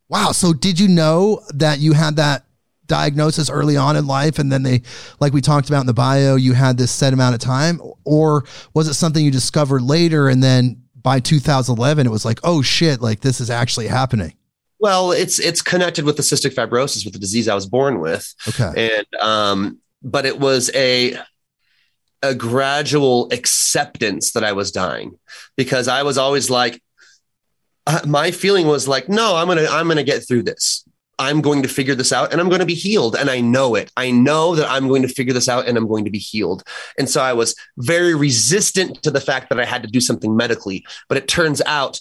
[0.08, 2.44] Wow, so did you know that you had that
[2.86, 4.82] diagnosis early on in life and then they
[5.18, 8.44] like we talked about in the bio you had this set amount of time or
[8.74, 13.00] was it something you discovered later and then by 2011 it was like oh shit
[13.00, 14.34] like this is actually happening
[14.84, 18.34] well, it's it's connected with the cystic fibrosis, with the disease I was born with.
[18.46, 18.90] Okay.
[18.90, 21.16] And um, but it was a
[22.22, 25.18] a gradual acceptance that I was dying
[25.56, 26.82] because I was always like,
[27.86, 30.84] uh, my feeling was like, no, I'm gonna I'm gonna get through this.
[31.18, 33.16] I'm going to figure this out and I'm going to be healed.
[33.16, 33.90] And I know it.
[33.96, 36.62] I know that I'm going to figure this out and I'm going to be healed.
[36.98, 40.36] And so I was very resistant to the fact that I had to do something
[40.36, 40.84] medically.
[41.08, 42.00] But it turns out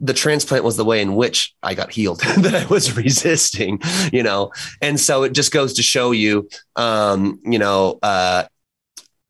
[0.00, 3.80] the transplant was the way in which I got healed that I was resisting,
[4.12, 4.52] you know?
[4.82, 8.44] And so it just goes to show you, um, you know, uh,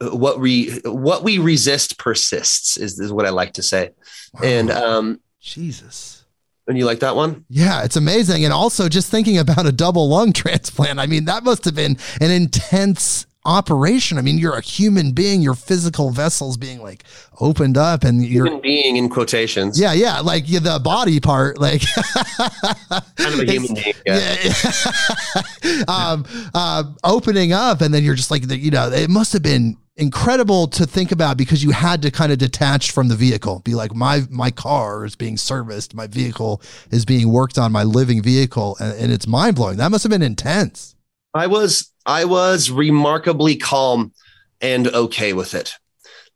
[0.01, 3.91] what we, what we resist persists is, is what I like to say.
[4.35, 4.41] Wow.
[4.43, 6.25] And, um, Jesus.
[6.69, 7.45] And you like that one?
[7.49, 8.45] Yeah, it's amazing.
[8.45, 10.99] And also just thinking about a double lung transplant.
[10.99, 14.19] I mean, that must have been an intense operation.
[14.19, 17.05] I mean, you're a human being, your physical vessels being like
[17.41, 19.81] opened up and you're human being in quotations.
[19.81, 20.21] Yeah, yeah.
[20.21, 21.83] Like yeah, the body part, like
[23.17, 23.95] kind of a human being.
[24.05, 24.37] Yeah.
[25.63, 25.85] yeah.
[25.89, 29.77] um, uh, opening up and then you're just like, you know, it must have been
[29.97, 33.75] incredible to think about because you had to kind of detach from the vehicle be
[33.75, 38.23] like my my car is being serviced my vehicle is being worked on my living
[38.23, 40.96] vehicle and, and it's mind-blowing that must have been intense
[41.37, 44.13] i was I was remarkably calm
[44.61, 45.75] and okay with it.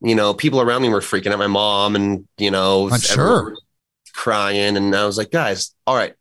[0.00, 1.38] You know, people around me were freaking out.
[1.38, 3.56] My mom and you know, I'm sure
[4.12, 6.14] crying, and I was like, guys, all right,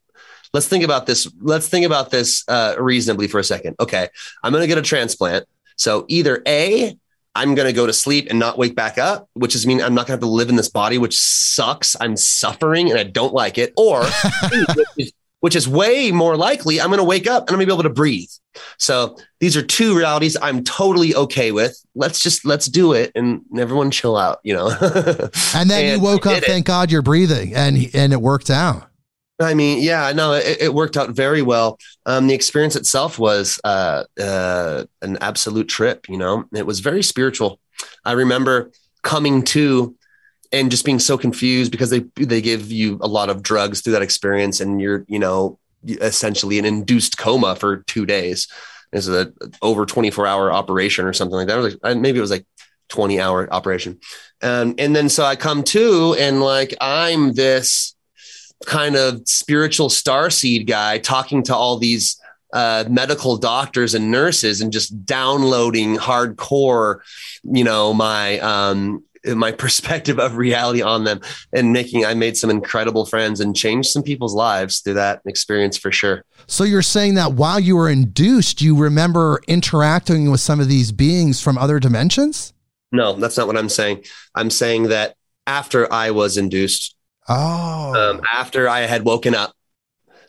[0.54, 1.32] let's think about this.
[1.42, 3.76] Let's think about this uh, reasonably for a second.
[3.80, 4.08] Okay,
[4.44, 5.46] I'm going to get a transplant.
[5.78, 6.96] So either a
[7.36, 9.96] I'm going to go to sleep and not wake back up, which is mean I'm
[9.96, 11.96] not going to have to live in this body, which sucks.
[12.02, 13.72] I'm suffering and I don't like it.
[13.78, 14.04] Or
[14.76, 15.14] which is
[15.68, 17.94] way more likely I'm going to wake up and I'm going to be able to
[17.94, 18.30] breathe.
[18.78, 21.78] So these are two realities I'm totally okay with.
[21.96, 24.70] Let's just let's do it and everyone chill out, you know.
[25.54, 28.90] and then and you woke up, thank God you're breathing and and it worked out.
[29.42, 31.80] I mean, yeah, no, it, it worked out very well.
[32.06, 36.10] Um, the experience itself was uh, uh, an absolute trip.
[36.10, 37.60] You know, it was very spiritual.
[38.04, 38.72] I remember
[39.02, 39.96] coming to
[40.52, 43.94] and just being so confused because they they give you a lot of drugs through
[43.94, 48.48] that experience and you're you know essentially an induced coma for two days.
[48.92, 49.32] It's a
[49.62, 51.58] over 24 hour operation or something like that.
[51.58, 52.46] Was like maybe it was like
[52.90, 54.00] 20 hour operation.
[54.42, 57.96] Um, and then so i come to and like i'm this
[58.66, 62.20] kind of spiritual star seed guy talking to all these
[62.52, 67.00] uh, medical doctors and nurses and just downloading hardcore
[67.44, 71.22] you know my um, my perspective of reality on them
[71.54, 75.78] and making I made some incredible friends and changed some people's lives through that experience
[75.78, 76.26] for sure.
[76.48, 80.92] So you're saying that while you were induced, you remember interacting with some of these
[80.92, 82.54] beings from other dimensions?
[82.92, 84.06] No, that's not what I'm saying.
[84.34, 86.96] I'm saying that after I was induced,
[87.28, 89.54] oh, um, after I had woken up,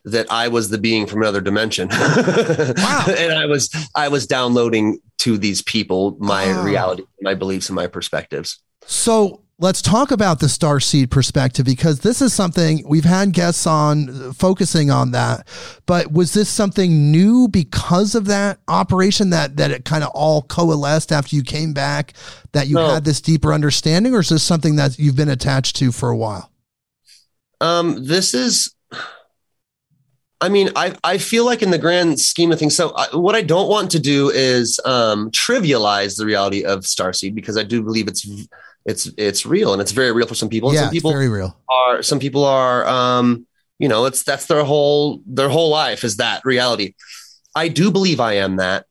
[0.05, 1.89] that I was the being from another dimension.
[1.93, 3.05] wow.
[3.07, 6.65] and I was I was downloading to these people my oh.
[6.65, 8.63] reality, my beliefs, and my perspectives.
[8.87, 13.67] So let's talk about the star seed perspective because this is something we've had guests
[13.67, 15.47] on focusing on that.
[15.87, 20.43] But was this something new because of that operation that that it kind of all
[20.43, 22.15] coalesced after you came back
[22.53, 22.89] that you no.
[22.89, 26.17] had this deeper understanding, or is this something that you've been attached to for a
[26.17, 26.51] while?
[27.61, 28.75] Um, this is.
[30.43, 33.35] I mean, I, I feel like in the grand scheme of things, so I, what
[33.35, 37.83] I don't want to do is um, trivialize the reality of Starseed because I do
[37.83, 38.27] believe it's
[38.85, 40.73] it's it's real and it's very real for some people.
[40.73, 41.57] Yeah, some people very real.
[41.69, 43.47] Are some people are um,
[43.81, 46.95] you know, it's that's their whole their whole life is that reality.
[47.55, 48.85] I do believe I am that,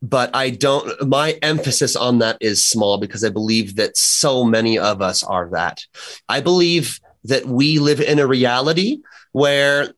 [0.00, 4.78] but I don't my emphasis on that is small because I believe that so many
[4.78, 5.84] of us are that.
[6.28, 8.98] I believe that we live in a reality
[9.32, 9.92] where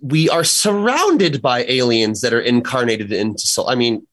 [0.00, 3.68] we are surrounded by aliens that are incarnated into soul.
[3.68, 4.06] I mean,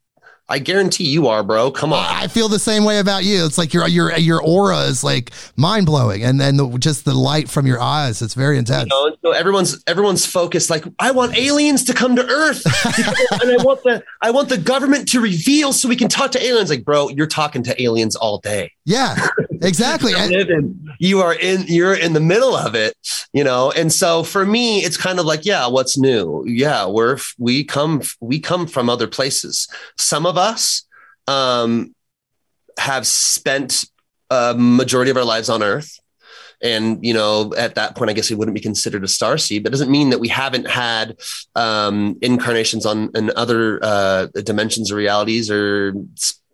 [0.54, 1.72] I guarantee you are, bro.
[1.72, 2.06] Come on.
[2.08, 3.44] I feel the same way about you.
[3.44, 7.16] It's like your your your aura is like mind blowing, and then the, just the
[7.16, 8.22] light from your eyes.
[8.22, 8.84] It's very intense.
[8.84, 10.70] You know, so everyone's everyone's focused.
[10.70, 12.64] Like I want aliens to come to Earth,
[13.42, 16.44] and I want the I want the government to reveal so we can talk to
[16.44, 16.70] aliens.
[16.70, 18.73] Like, bro, you're talking to aliens all day.
[18.86, 19.16] Yeah,
[19.62, 20.12] exactly.
[21.00, 22.96] you are in you're in the middle of it,
[23.32, 23.72] you know.
[23.72, 26.44] And so for me, it's kind of like, yeah, what's new?
[26.46, 29.68] Yeah, we're we come we come from other places.
[29.98, 30.86] Some of us
[31.28, 31.96] um,
[32.78, 33.86] have spent
[34.30, 36.00] a majority of our lives on Earth.
[36.62, 39.64] And you know, at that point, I guess we wouldn't be considered a star seed.
[39.64, 41.18] But doesn't mean that we haven't had
[41.56, 45.94] um, incarnations on in other uh, dimensions or realities or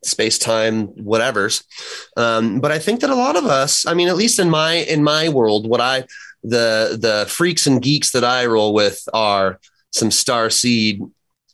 [0.04, 1.64] space time whatever's.
[2.18, 4.74] Um, but i think that a lot of us i mean at least in my
[4.74, 6.06] in my world what i
[6.44, 9.60] the the freaks and geeks that i roll with are
[9.92, 11.02] some star seed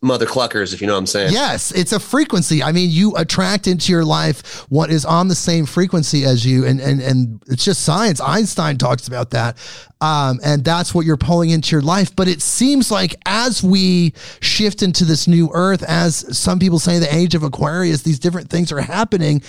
[0.01, 1.33] mother cluckers, if you know what I'm saying.
[1.33, 2.61] Yes, it's a frequency.
[2.61, 6.65] I mean, you attract into your life what is on the same frequency as you,
[6.65, 8.19] and and and it's just science.
[8.19, 9.57] Einstein talks about that,
[10.01, 12.15] um, and that's what you're pulling into your life.
[12.15, 16.99] But it seems like as we shift into this new Earth, as some people say,
[16.99, 19.41] the age of Aquarius, these different things are happening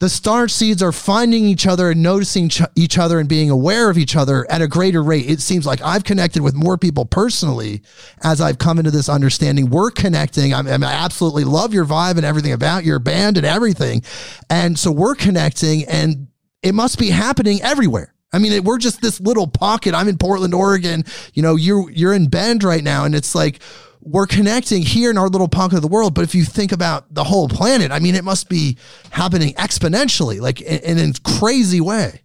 [0.00, 3.90] the star seeds are finding each other and noticing ch- each other and being aware
[3.90, 5.28] of each other at a greater rate.
[5.28, 7.82] It seems like I've connected with more people personally
[8.22, 9.70] as I've come into this understanding.
[9.70, 10.54] We're connecting.
[10.54, 14.02] I, I absolutely love your vibe and everything about your band and everything.
[14.48, 16.28] And so we're connecting and
[16.62, 18.14] it must be happening everywhere.
[18.32, 19.94] I mean, we're just this little pocket.
[19.94, 21.04] I'm in Portland, Oregon.
[21.32, 23.60] You know, you're you're in Bend right now, and it's like
[24.00, 26.14] we're connecting here in our little pocket of the world.
[26.14, 28.76] But if you think about the whole planet, I mean, it must be
[29.10, 32.22] happening exponentially, like in, in a crazy way.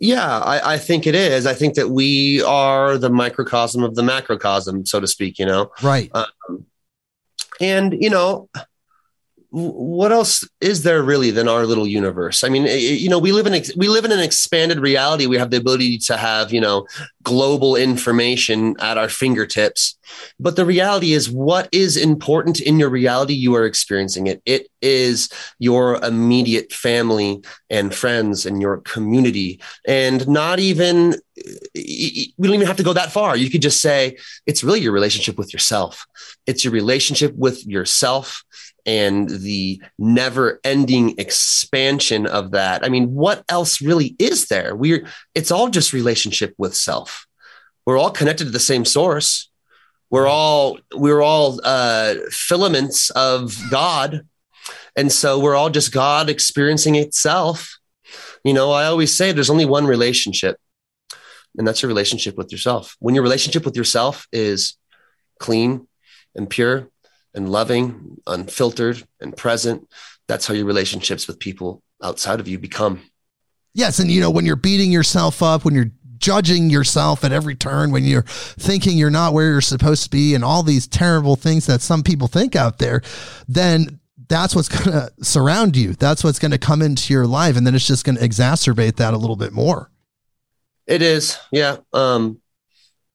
[0.00, 1.46] Yeah, I, I, think it is.
[1.46, 5.70] I think that we are the microcosm of the macrocosm, so to speak, you know?
[5.82, 6.10] Right.
[6.14, 6.66] Um,
[7.60, 8.48] and, you know,
[9.56, 12.42] what else is there really than our little universe?
[12.42, 15.26] I mean, you know, we live in we live in an expanded reality.
[15.26, 16.88] We have the ability to have you know
[17.22, 19.96] global information at our fingertips.
[20.40, 23.34] But the reality is, what is important in your reality?
[23.34, 24.42] You are experiencing it.
[24.44, 25.28] It is
[25.60, 31.14] your immediate family and friends and your community, and not even
[31.76, 33.36] we don't even have to go that far.
[33.36, 36.06] You could just say it's really your relationship with yourself.
[36.44, 38.42] It's your relationship with yourself
[38.86, 42.84] and the never ending expansion of that.
[42.84, 44.74] I mean, what else really is there?
[44.74, 47.26] We're, it's all just relationship with self.
[47.86, 49.50] We're all connected to the same source.
[50.10, 54.26] We're all, we're all uh, filaments of God.
[54.96, 57.78] And so we're all just God experiencing itself.
[58.44, 60.58] You know, I always say there's only one relationship,
[61.56, 62.94] and that's your relationship with yourself.
[63.00, 64.76] When your relationship with yourself is
[65.40, 65.88] clean
[66.34, 66.90] and pure
[67.34, 69.88] and loving, unfiltered and present.
[70.28, 73.00] That's how your relationships with people outside of you become.
[73.74, 73.98] Yes.
[73.98, 77.90] And, you know, when you're beating yourself up, when you're judging yourself at every turn,
[77.90, 81.66] when you're thinking you're not where you're supposed to be, and all these terrible things
[81.66, 83.02] that some people think out there,
[83.48, 85.92] then that's what's going to surround you.
[85.92, 87.56] That's what's going to come into your life.
[87.56, 89.90] And then it's just going to exacerbate that a little bit more.
[90.86, 91.38] It is.
[91.50, 91.78] Yeah.
[91.92, 92.40] Um,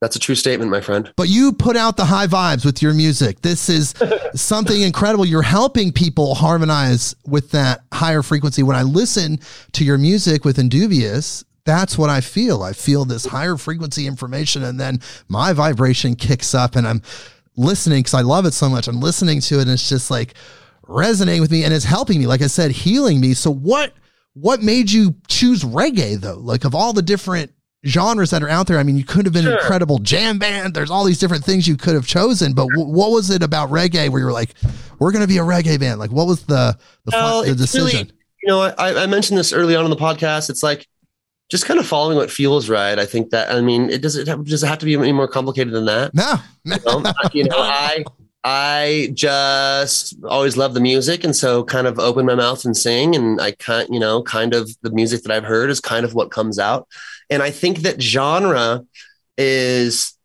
[0.02, 1.12] that's a true statement, my friend.
[1.18, 3.42] But you put out the high vibes with your music.
[3.42, 3.94] This is
[4.34, 5.26] something incredible.
[5.26, 8.64] You're helping people harmonize with that higher frequency.
[8.64, 9.40] When I listen
[9.74, 12.64] to your music with Indubious, that's what I feel.
[12.64, 17.02] I feel this higher frequency information, and then my vibration kicks up, and I'm
[17.58, 18.88] listening because I love it so much.
[18.88, 20.34] I'm listening to it, and it's just like
[20.88, 22.26] resonating with me, and it's helping me.
[22.26, 23.34] Like I said, healing me.
[23.34, 23.94] So what?
[24.34, 26.38] What made you choose reggae though?
[26.38, 27.52] Like of all the different
[27.86, 28.78] genres that are out there.
[28.78, 29.54] I mean, you could have been sure.
[29.54, 30.74] an incredible jam band.
[30.74, 33.70] There's all these different things you could have chosen, but w- what was it about
[33.70, 34.54] reggae where you were like,
[35.00, 36.00] we're going to be a reggae band?
[36.00, 38.08] Like, what was the the, well, the decision?
[38.08, 38.14] Really,
[38.44, 40.50] you know, I, I mentioned this early on in the podcast.
[40.50, 40.88] It's like
[41.50, 43.00] just kind of following what feels right.
[43.00, 45.28] I think that I mean, it doesn't have, does it have to be any more
[45.28, 46.14] complicated than that?
[46.14, 47.04] No, you know,
[47.34, 48.04] you know I.
[48.44, 53.16] I just always love the music, and so kind of open my mouth and sing,
[53.16, 56.14] and I can't, you know, kind of the music that I've heard is kind of
[56.14, 56.88] what comes out.
[57.30, 58.86] And I think that genre
[59.38, 60.18] is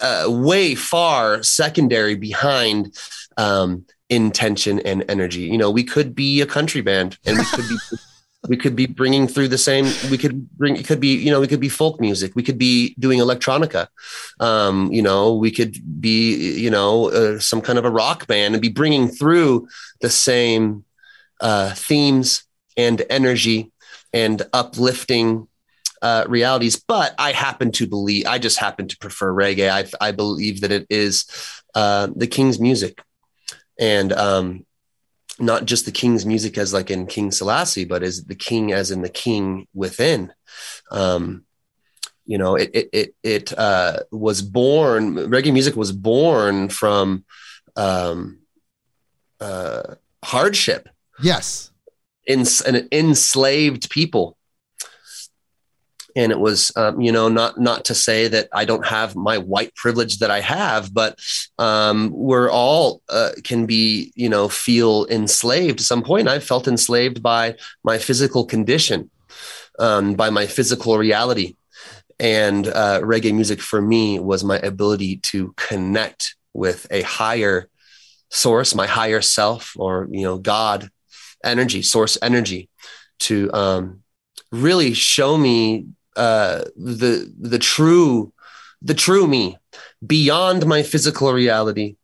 [0.00, 2.96] uh, way far secondary behind
[3.36, 5.42] um, intention and energy.
[5.42, 7.76] You know, we could be a country band and we could be.
[8.48, 11.40] we could be bringing through the same we could bring it could be you know
[11.40, 13.88] we could be folk music we could be doing electronica
[14.40, 18.54] um, you know we could be you know uh, some kind of a rock band
[18.54, 19.68] and be bringing through
[20.00, 20.84] the same
[21.40, 22.44] uh, themes
[22.76, 23.70] and energy
[24.12, 25.46] and uplifting
[26.02, 26.76] uh, realities.
[26.76, 29.70] But I happen to believe, I just happen to prefer reggae.
[29.70, 31.26] I, I believe that it is
[31.74, 33.02] uh, the king's music,
[33.78, 34.66] and um,
[35.38, 38.90] not just the king's music as like in King Selassie, but as the king as
[38.90, 40.32] in the king within.
[40.90, 41.44] Um,
[42.26, 45.14] you know, it it it, it uh, was born.
[45.14, 47.24] Reggae music was born from
[47.76, 48.40] um,
[49.40, 50.88] uh, hardship.
[51.22, 51.70] Yes
[52.28, 54.36] in, an enslaved people
[56.18, 59.38] and it was um, you know not not to say that i don't have my
[59.38, 61.18] white privilege that i have but
[61.58, 65.80] um, we're all uh, can be you know feel enslaved.
[65.80, 67.54] At some point i felt enslaved by
[67.84, 69.10] my physical condition
[69.78, 71.56] um, by my physical reality.
[72.20, 77.68] And uh, reggae music for me was my ability to connect with a higher
[78.30, 80.90] source my higher self or you know god
[81.42, 82.68] energy source energy
[83.18, 84.02] to um,
[84.52, 85.86] really show me
[86.18, 88.32] uh, the the true
[88.82, 89.56] the true me
[90.06, 91.96] beyond my physical reality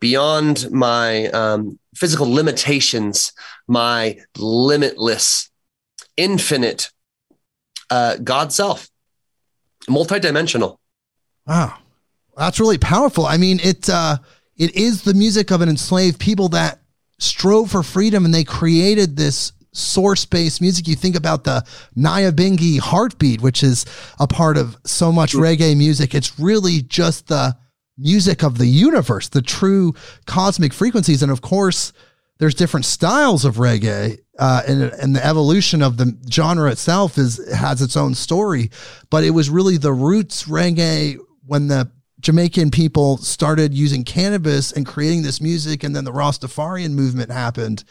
[0.00, 3.32] beyond my um, physical limitations
[3.66, 5.50] my limitless
[6.16, 6.90] infinite
[7.92, 8.88] uh, god self.
[9.88, 10.78] Multidimensional.
[11.46, 11.78] Wow.
[12.36, 13.26] That's really powerful.
[13.26, 14.18] I mean it uh
[14.56, 16.80] it is the music of an enslaved people that
[17.18, 20.86] strove for freedom and they created this source based music.
[20.86, 21.64] You think about the
[21.96, 23.84] Nyabinghi heartbeat, which is
[24.18, 26.14] a part of so much reggae music.
[26.14, 27.56] It's really just the
[27.98, 29.94] music of the universe, the true
[30.26, 31.22] cosmic frequencies.
[31.22, 31.92] And of course,
[32.38, 37.40] there's different styles of reggae, uh, and, and the evolution of the genre itself is
[37.54, 38.70] has its own story.
[39.10, 44.86] But it was really the roots reggae when the Jamaican people started using cannabis and
[44.86, 47.84] creating this music, and then the Rastafarian movement happened.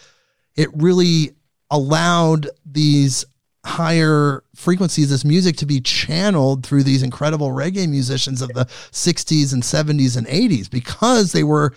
[0.55, 1.31] It really
[1.71, 3.25] allowed these
[3.65, 9.53] higher frequencies, this music to be channeled through these incredible reggae musicians of the 60s
[9.53, 11.73] and 70s and 80s because they were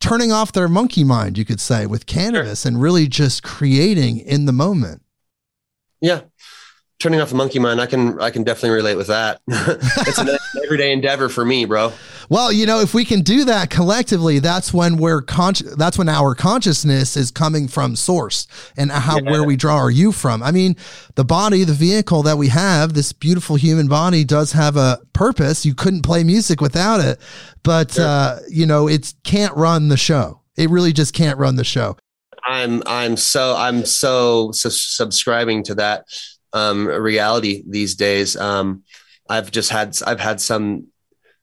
[0.00, 2.70] turning off their monkey mind, you could say, with cannabis sure.
[2.70, 5.02] and really just creating in the moment.
[6.00, 6.22] Yeah
[7.00, 9.40] turning off the monkey mind, I can I can definitely relate with that.
[9.48, 10.28] it's an
[10.64, 11.92] everyday endeavor for me, bro.
[12.30, 15.74] Well, you know, if we can do that collectively, that's when we're conscious.
[15.74, 19.32] That's when our consciousness is coming from source, and how yeah.
[19.32, 20.40] where we draw our you from.
[20.40, 20.76] I mean,
[21.16, 25.66] the body, the vehicle that we have, this beautiful human body, does have a purpose.
[25.66, 27.18] You couldn't play music without it,
[27.64, 28.06] but sure.
[28.06, 30.40] uh, you know, it can't run the show.
[30.56, 31.96] It really just can't run the show.
[32.46, 36.04] I'm I'm so I'm so, so subscribing to that
[36.52, 38.36] um, reality these days.
[38.36, 38.84] Um,
[39.28, 40.86] I've just had I've had some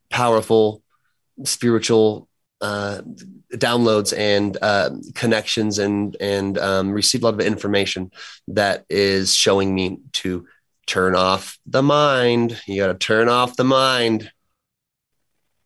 [0.10, 0.84] powerful
[1.44, 2.28] spiritual
[2.62, 3.02] uh,
[3.54, 8.12] downloads and uh, connections and and um, received a lot of information
[8.48, 10.48] that is showing me to
[10.88, 12.60] turn off the mind.
[12.68, 14.32] You got to turn off the mind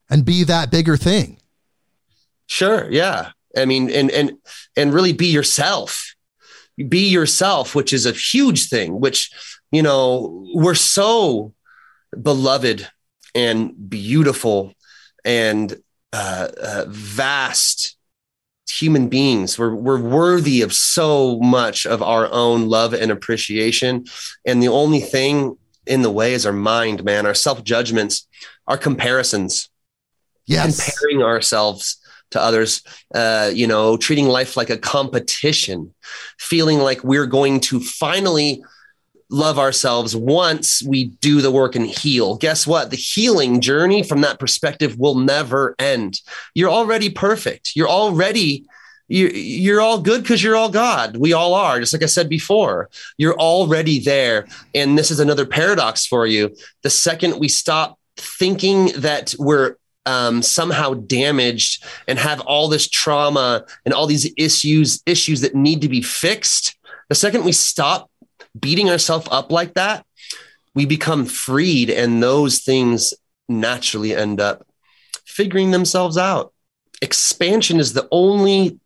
[0.10, 1.40] and be that bigger thing.
[2.48, 3.32] Sure, yeah.
[3.56, 4.34] I mean, and and
[4.76, 6.12] and really be yourself
[6.88, 9.32] be yourself, which is a huge thing, which,
[9.72, 11.54] you know, we're so
[12.22, 12.90] beloved
[13.36, 14.74] and beautiful
[15.24, 15.76] and
[16.14, 17.96] uh, uh, vast
[18.70, 19.60] human beings.
[19.60, 24.06] We're, we're worthy of so much of our own love and appreciation.
[24.46, 28.28] And the only thing in the way is our mind, man, our self judgments,
[28.68, 29.70] our comparisons.
[30.46, 30.84] Yes.
[30.84, 31.98] Comparing ourselves
[32.32, 32.82] to others,
[33.14, 35.94] uh, you know, treating life like a competition,
[36.40, 38.64] feeling like we're going to finally
[39.32, 42.36] love ourselves once we do the work and heal.
[42.36, 42.92] Guess what?
[42.92, 46.22] The healing journey from that perspective will never end.
[46.54, 47.72] You're already perfect.
[47.76, 48.66] You're already
[49.14, 51.18] you're, all good because you're all God.
[51.18, 52.90] We all are, just like I said before.
[53.18, 54.48] You're already there.
[54.74, 56.56] And this is another paradox for you.
[56.84, 59.76] The second we stop thinking that we're
[60.06, 65.82] um, somehow damaged and have all this trauma and all these issues issues that need
[65.82, 66.76] to be fixed
[67.10, 68.10] the second we stop
[68.60, 70.06] beating ourselves up like that
[70.74, 73.14] we become freed and those things
[73.50, 74.66] naturally end up
[75.26, 76.54] figuring themselves out
[77.02, 78.80] expansion is the only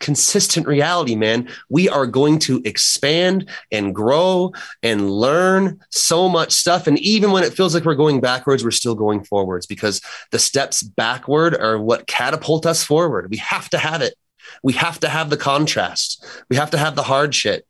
[0.00, 1.48] consistent reality, man.
[1.70, 6.86] We are going to expand and grow and learn so much stuff.
[6.86, 10.00] And even when it feels like we're going backwards, we're still going forwards because
[10.32, 13.30] the steps backward are what catapult us forward.
[13.30, 14.14] We have to have it.
[14.62, 16.24] We have to have the contrast.
[16.50, 17.64] We have to have the hard shit.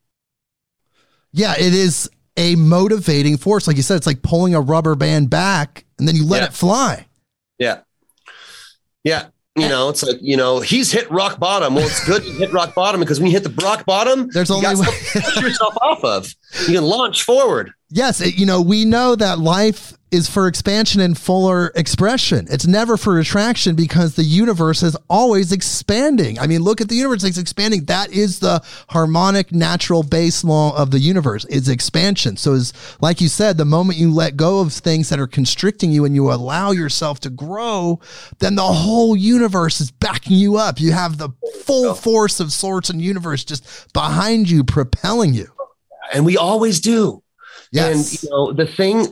[1.33, 3.67] Yeah, it is a motivating force.
[3.67, 6.47] Like you said, it's like pulling a rubber band back and then you let yeah.
[6.47, 7.07] it fly.
[7.59, 7.81] Yeah.
[9.05, 9.27] Yeah
[9.57, 11.75] you know, it's like, you know, he's hit rock bottom.
[11.75, 14.51] Well, it's good to hit rock bottom because when you hit the rock bottom, there's
[14.51, 14.87] only way
[15.41, 16.35] yourself off of.
[16.61, 17.73] You can launch forward.
[17.91, 22.47] Yes, it, you know, we know that life is for expansion and fuller expression.
[22.51, 26.39] It's never for retraction because the universe is always expanding.
[26.39, 27.87] I mean, look at the universe, it's expanding.
[27.87, 32.37] That is the harmonic natural base law of the universe is expansion.
[32.37, 35.91] So is like you said, the moment you let go of things that are constricting
[35.91, 37.99] you and you allow yourself to grow,
[38.39, 40.79] then the whole universe is backing you up.
[40.79, 41.31] You have the
[41.65, 41.95] full oh.
[41.95, 45.49] force of sorts and universe just behind you propelling you.
[46.13, 47.23] And we always do.
[47.73, 47.95] Yes.
[47.95, 49.07] And you know, the thing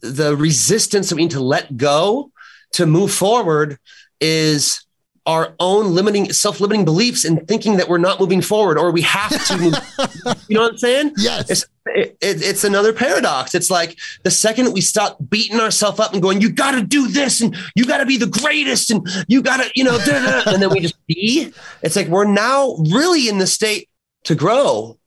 [0.00, 2.32] the resistance that we need to let go
[2.72, 3.78] to move forward
[4.20, 4.84] is
[5.26, 9.30] our own limiting self-limiting beliefs and thinking that we're not moving forward or we have
[9.46, 9.74] to move,
[10.48, 14.30] you know what i'm saying yes it's, it, it, it's another paradox it's like the
[14.30, 17.84] second we stop beating ourselves up and going you got to do this and you
[17.84, 19.98] got to be the greatest and you got to you know
[20.46, 23.90] and then we just be it's like we're now really in the state
[24.24, 24.98] to grow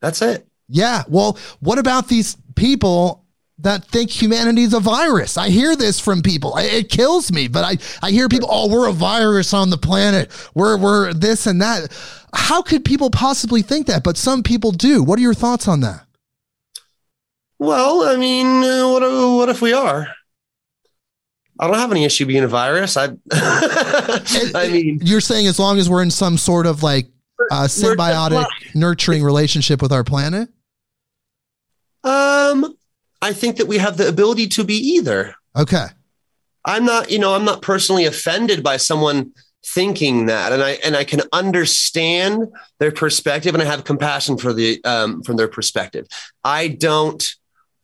[0.00, 3.26] that's it yeah well what about these people
[3.58, 5.38] that think humanity's a virus.
[5.38, 6.56] I hear this from people.
[6.58, 10.30] It kills me, but I, I hear people, oh, we're a virus on the planet.
[10.54, 11.90] We're, we're this and that.
[12.34, 14.04] How could people possibly think that?
[14.04, 15.02] But some people do.
[15.02, 16.06] What are your thoughts on that?
[17.58, 20.08] Well, I mean, uh, what, what if we are?
[21.58, 22.98] I don't have any issue being a virus.
[22.98, 27.08] I, I mean, you're saying as long as we're in some sort of like
[27.50, 30.48] uh, symbiotic, nurturing relationship with our planet.
[32.04, 32.76] Um,
[33.20, 35.34] I think that we have the ability to be either.
[35.56, 35.86] Okay.
[36.64, 39.32] I'm not, you know, I'm not personally offended by someone
[39.64, 44.52] thinking that, and I and I can understand their perspective, and I have compassion for
[44.52, 46.06] the um, from their perspective.
[46.44, 47.24] I don't.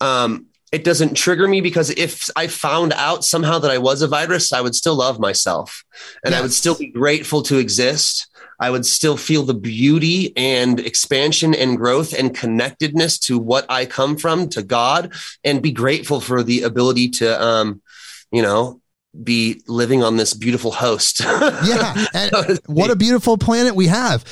[0.00, 4.08] Um, it doesn't trigger me because if I found out somehow that I was a
[4.08, 5.84] virus, I would still love myself,
[6.24, 6.38] and yes.
[6.38, 8.28] I would still be grateful to exist.
[8.62, 13.86] I would still feel the beauty and expansion and growth and connectedness to what I
[13.86, 17.82] come from, to God, and be grateful for the ability to, um,
[18.30, 18.80] you know,
[19.20, 21.20] be living on this beautiful host.
[21.24, 22.06] yeah.
[22.14, 24.24] And what a beautiful planet we have.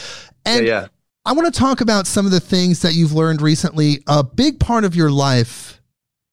[0.47, 0.87] And yeah, yeah.
[1.27, 3.99] I want to talk about some of the things that you've learned recently.
[4.07, 5.83] A big part of your life,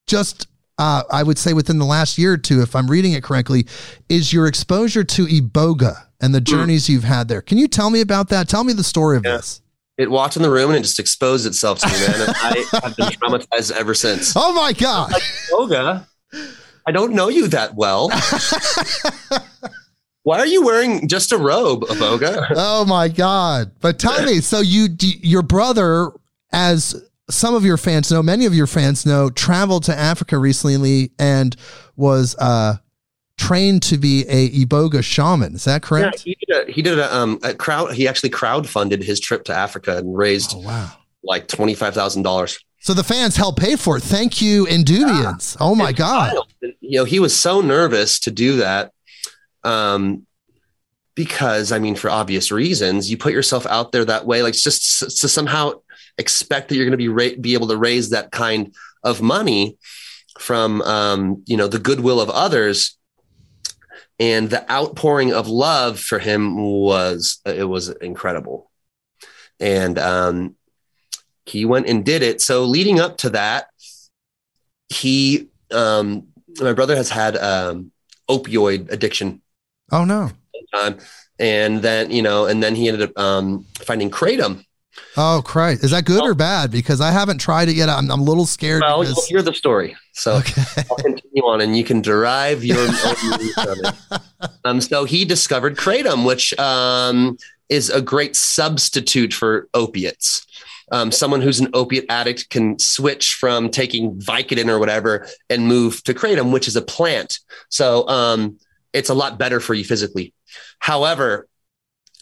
[0.06, 0.46] just
[0.78, 3.66] uh, I would say within the last year or two, if I'm reading it correctly,
[4.08, 6.44] is your exposure to Iboga and the hmm.
[6.44, 7.42] journeys you've had there.
[7.42, 8.48] Can you tell me about that?
[8.48, 9.36] Tell me the story of yeah.
[9.36, 9.60] this.
[9.96, 12.20] It walked in the room and it just exposed itself to me, man.
[12.20, 14.32] And I have been traumatized ever since.
[14.36, 16.06] Oh my god, like, yoga!
[16.86, 18.08] I don't know you that well.
[20.22, 22.52] Why are you wearing just a robe, Iboga?
[22.54, 23.72] oh my god!
[23.80, 26.12] But tell me, so you, your brother,
[26.52, 31.10] as some of your fans know, many of your fans know, traveled to Africa recently
[31.18, 31.56] and
[31.96, 32.76] was uh,
[33.38, 35.54] trained to be a Iboga shaman.
[35.54, 36.26] Is that correct?
[36.26, 37.94] Yeah, he did a, he did a, um, a crowd.
[37.94, 40.92] He actually crowdfunded his trip to Africa and raised oh, wow.
[41.22, 42.58] like twenty five thousand dollars.
[42.80, 44.02] So the fans helped pay for it.
[44.02, 45.56] Thank you, Indubians.
[45.56, 45.66] Yeah.
[45.66, 46.36] Oh my it's god!
[46.80, 48.92] You know, he was so nervous to do that.
[49.64, 50.26] Um,
[51.14, 55.20] because I mean, for obvious reasons, you put yourself out there that way, like just
[55.20, 55.72] to somehow
[56.18, 59.76] expect that you're going to be ra- be able to raise that kind of money
[60.38, 62.97] from um, you know the goodwill of others
[64.18, 68.70] and the outpouring of love for him was it was incredible.
[69.60, 70.56] And um,
[71.46, 72.40] he went and did it.
[72.40, 73.68] So leading up to that
[74.88, 76.28] he um,
[76.60, 77.92] my brother has had um,
[78.28, 79.42] opioid addiction.
[79.92, 80.30] Oh no.
[81.38, 84.64] And then you know and then he ended up um, finding kratom
[85.16, 85.82] Oh, Christ.
[85.82, 86.70] Is that good or bad?
[86.70, 87.88] Because I haven't tried it yet.
[87.88, 88.82] I'm, I'm a little scared.
[88.82, 89.16] Well, because...
[89.16, 89.96] you'll hear the story.
[90.12, 90.62] So okay.
[90.90, 92.92] I'll continue on and you can derive your own
[93.54, 94.20] from it.
[94.64, 97.36] Um, so he discovered kratom, which um,
[97.68, 100.46] is a great substitute for opiates.
[100.90, 106.02] Um, someone who's an opiate addict can switch from taking Vicodin or whatever and move
[106.04, 107.40] to kratom, which is a plant.
[107.68, 108.58] So um,
[108.92, 110.32] it's a lot better for you physically.
[110.78, 111.46] However,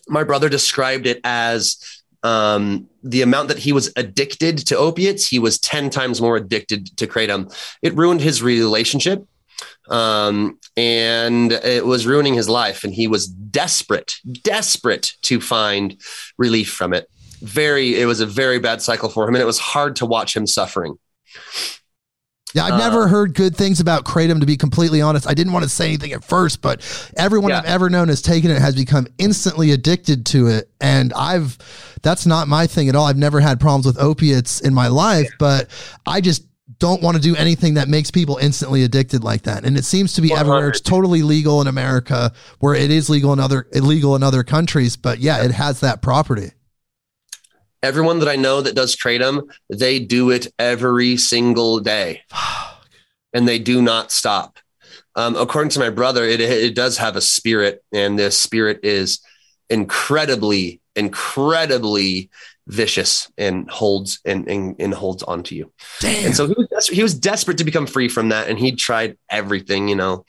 [0.09, 5.39] my brother described it as um, the amount that he was addicted to opiates, he
[5.39, 7.55] was 10 times more addicted to kratom.
[7.83, 9.27] It ruined his relationship
[9.89, 12.85] um, and it was ruining his life.
[12.85, 16.01] And he was desperate, desperate to find
[16.39, 17.09] relief from it.
[17.41, 19.35] Very, it was a very bad cycle for him.
[19.35, 20.99] And it was hard to watch him suffering.
[22.57, 25.29] Yeah, I've uh, never heard good things about Kratom, to be completely honest.
[25.29, 26.81] I didn't want to say anything at first, but
[27.15, 27.59] everyone yeah.
[27.59, 30.71] I've ever known has taken it has become instantly addicted to it.
[30.81, 31.59] And I've,
[32.01, 33.05] that's not my thing at all.
[33.05, 35.69] I've never had problems with opiates in my life, but
[36.07, 36.47] I just
[36.79, 39.67] don't want to do anything that makes people instantly addicted like that.
[39.67, 40.41] And it seems to be 100.
[40.41, 40.71] everywhere.
[40.71, 44.97] It's totally legal in America where it is legal in other illegal in other countries,
[44.97, 46.53] but yeah, it has that property.
[47.83, 52.23] Everyone that I know that does kratom, they do it every single day,
[53.33, 54.59] and they do not stop.
[55.15, 59.21] Um, according to my brother, it it does have a spirit, and this spirit is
[59.69, 62.31] incredibly, incredibly
[62.69, 65.73] vicious and holds and, and, and holds onto you.
[66.01, 66.27] Damn.
[66.27, 68.49] And so he was, des- he was desperate to become free from that.
[68.49, 70.25] And he tried everything, you know.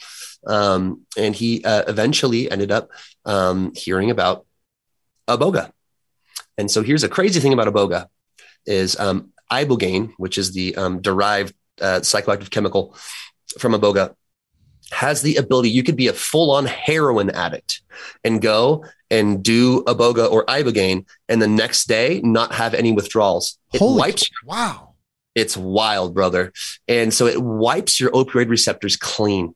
[0.45, 2.91] Um, and he uh, eventually ended up
[3.25, 4.45] um, hearing about
[5.27, 5.71] Iboga.
[6.57, 8.07] And so here's a crazy thing about Iboga
[8.65, 12.95] is um, ibogaine, which is the um, derived uh, psychoactive chemical
[13.59, 14.15] from Iboga,
[14.91, 17.81] has the ability, you could be a full on heroin addict
[18.23, 23.57] and go and do Iboga or ibogaine and the next day not have any withdrawals.
[23.73, 24.93] It Holy wipes wow.
[25.35, 26.53] it's wild, brother.
[26.87, 29.55] And so it wipes your opioid receptors clean.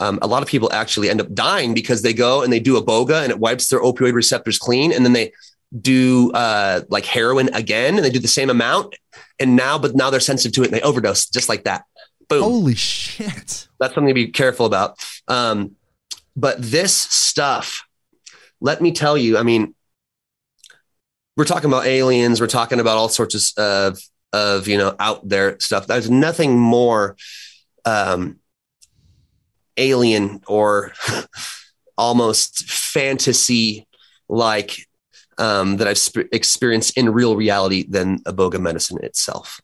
[0.00, 2.80] Um, a lot of people actually end up dying because they go and they do
[2.80, 4.92] Iboga and it wipes their opioid receptors clean.
[4.92, 5.32] And then they
[5.78, 8.94] do uh, like heroin again and they do the same amount.
[9.38, 11.84] And now, but now they're sensitive to it and they overdose just like that.
[12.28, 12.42] Boom.
[12.42, 13.68] Holy shit.
[13.80, 14.96] That's something to be careful about.
[15.28, 15.72] Um,
[16.36, 17.86] but this stuff,
[18.60, 19.74] let me tell you, I mean,
[21.36, 23.98] we're talking about aliens, we're talking about all sorts of, of,
[24.32, 25.86] of you know, out there stuff.
[25.86, 27.16] There's nothing more
[27.84, 28.38] um,
[29.76, 30.92] alien or
[31.98, 33.86] almost fantasy
[34.28, 34.86] like
[35.38, 39.60] um, that I've sp- experienced in real reality than Iboga medicine itself.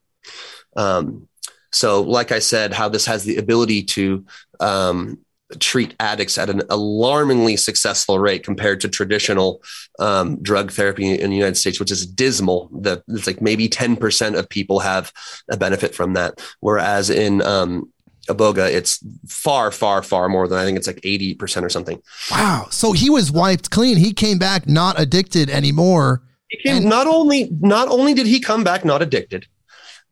[0.76, 1.28] Um,
[1.72, 4.24] so, like I said, how this has the ability to
[4.58, 5.18] um,
[5.58, 9.62] treat addicts at an alarmingly successful rate compared to traditional
[9.98, 12.70] um, drug therapy in the United States, which is dismal.
[12.72, 15.12] That it's like maybe 10% of people have
[15.50, 16.40] a benefit from that.
[16.60, 17.92] Whereas in um,
[18.28, 18.98] Iboga, it's
[19.28, 22.00] far, far, far more than I think it's like 80% or something.
[22.30, 22.66] Wow.
[22.70, 23.96] So he was wiped clean.
[23.96, 26.22] He came back not addicted anymore.
[26.48, 29.46] He came, And- not only not only did he come back not addicted,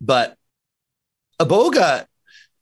[0.00, 0.36] but
[1.40, 2.06] Iboga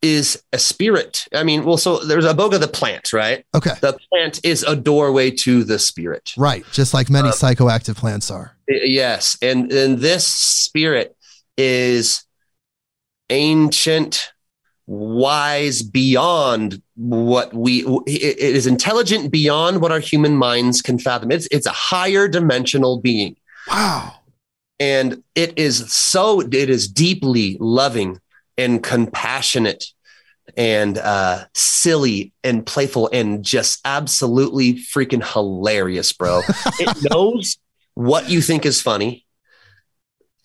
[0.03, 1.27] is a spirit.
[1.35, 3.45] I mean, well, so there's Iboga the plant, right?
[3.55, 3.73] Okay.
[3.81, 6.33] The plant is a doorway to the spirit.
[6.37, 6.65] Right.
[6.73, 8.57] Just like many uh, psychoactive plants are.
[8.69, 11.17] Yes, and and this spirit
[11.57, 12.25] is
[13.31, 14.33] ancient,
[14.87, 17.85] wise beyond what we.
[18.07, 21.31] It is intelligent beyond what our human minds can fathom.
[21.31, 23.37] It's it's a higher dimensional being.
[23.69, 24.15] Wow.
[24.79, 28.21] and it is so it is deeply loving
[28.57, 29.87] and compassionate
[30.57, 36.43] and uh silly and playful and just absolutely freaking hilarious bro
[36.79, 37.59] it knows
[37.95, 39.26] what you think is funny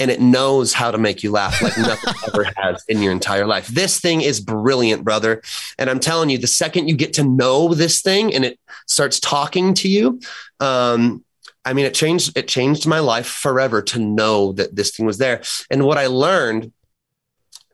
[0.01, 3.45] and it knows how to make you laugh like nothing ever has in your entire
[3.45, 5.41] life this thing is brilliant brother
[5.77, 9.19] and i'm telling you the second you get to know this thing and it starts
[9.19, 10.19] talking to you
[10.59, 11.23] um
[11.63, 15.19] I mean, it changed it changed my life forever to know that this thing was
[15.19, 15.43] there.
[15.69, 16.71] And what I learned,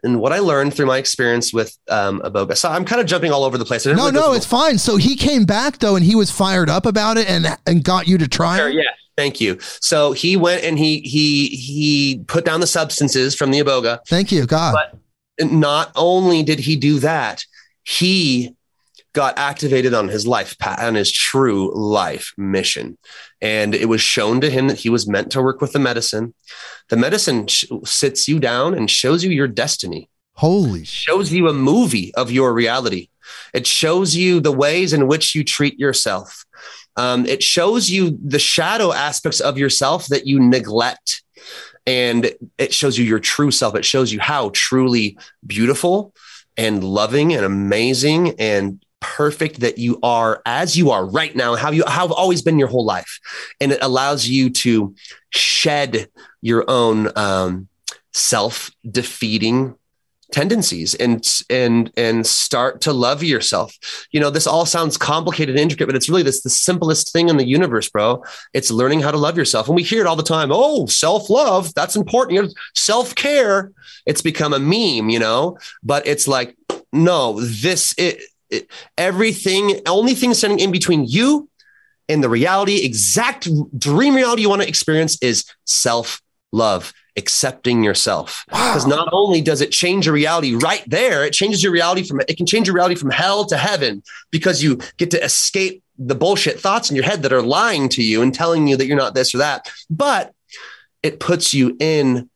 [0.03, 2.57] and what I learned through my experience with um, Iboga.
[2.57, 3.85] So I'm kind of jumping all over the place.
[3.85, 4.77] No, really no, it's fine.
[4.77, 8.09] So he came back though, and he was fired up about it, and and got
[8.09, 8.75] you to try Sure, it.
[8.75, 8.83] yeah.
[9.17, 9.57] Thank you.
[9.81, 13.99] So he went and he he he put down the substances from the Iboga.
[14.07, 14.75] Thank you, God.
[14.75, 14.99] But-
[15.51, 17.43] not only did he do that,
[17.83, 18.55] he
[19.13, 22.97] got activated on his life path, on his true life mission.
[23.39, 26.33] And it was shown to him that he was meant to work with the medicine.
[26.89, 31.53] The medicine sh- sits you down and shows you your destiny, Holy shows you a
[31.53, 33.09] movie of your reality.
[33.53, 36.45] It shows you the ways in which you treat yourself.
[36.97, 41.23] Um, it shows you the shadow aspects of yourself that you neglect.
[41.85, 43.75] And it shows you your true self.
[43.75, 46.13] It shows you how truly beautiful
[46.57, 51.71] and loving and amazing and perfect that you are as you are right now, how
[51.71, 53.19] you have always been your whole life.
[53.61, 54.95] And it allows you to
[55.29, 56.09] shed
[56.41, 57.67] your own um,
[58.13, 59.75] self defeating
[60.31, 63.77] tendencies and and and start to love yourself.
[64.11, 67.29] You know this all sounds complicated and intricate but it's really this the simplest thing
[67.29, 68.23] in the universe bro.
[68.53, 69.67] It's learning how to love yourself.
[69.67, 70.49] And we hear it all the time.
[70.51, 72.35] Oh self-love that's important.
[72.35, 73.71] You know, self-care.
[74.05, 76.55] It's become a meme you know but it's like
[76.91, 81.49] no this it, it everything only thing standing in between you
[82.09, 88.45] and the reality exact dream reality you want to experience is self-love accepting yourself.
[88.47, 92.21] Because not only does it change your reality right there it changes your reality from
[92.21, 96.15] it can change your reality from hell to heaven because you get to escape the
[96.15, 98.97] bullshit thoughts in your head that are lying to you and telling you that you're
[98.97, 99.71] not this or that.
[99.89, 100.33] But
[101.03, 102.29] it puts you in